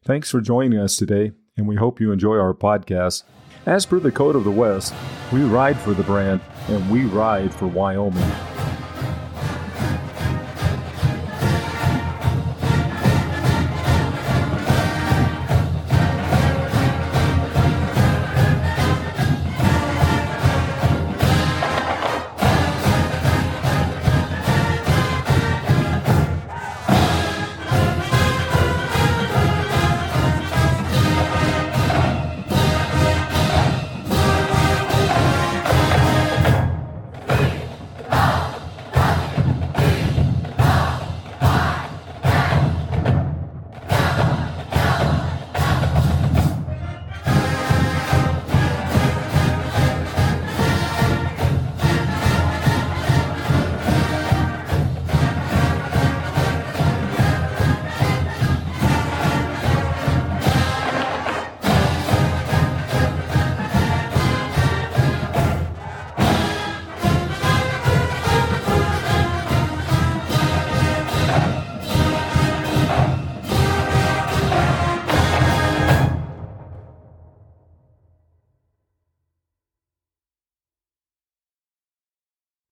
Thanks 0.03 0.29
for 0.31 0.41
joining 0.41 0.79
us 0.79 0.95
today, 0.95 1.31
and 1.57 1.67
we 1.67 1.75
hope 1.75 1.99
you 1.99 2.11
enjoy 2.11 2.37
our 2.37 2.53
podcast. 2.53 3.23
As 3.65 3.85
per 3.85 3.99
the 3.99 4.11
code 4.11 4.37
of 4.37 4.45
the 4.45 4.51
West, 4.51 4.93
we 5.33 5.41
ride 5.41 5.77
for 5.77 5.93
the 5.93 6.03
brand 6.03 6.39
and 6.69 6.89
we 6.89 7.03
ride 7.03 7.53
for 7.53 7.67
Wyoming. 7.67 8.48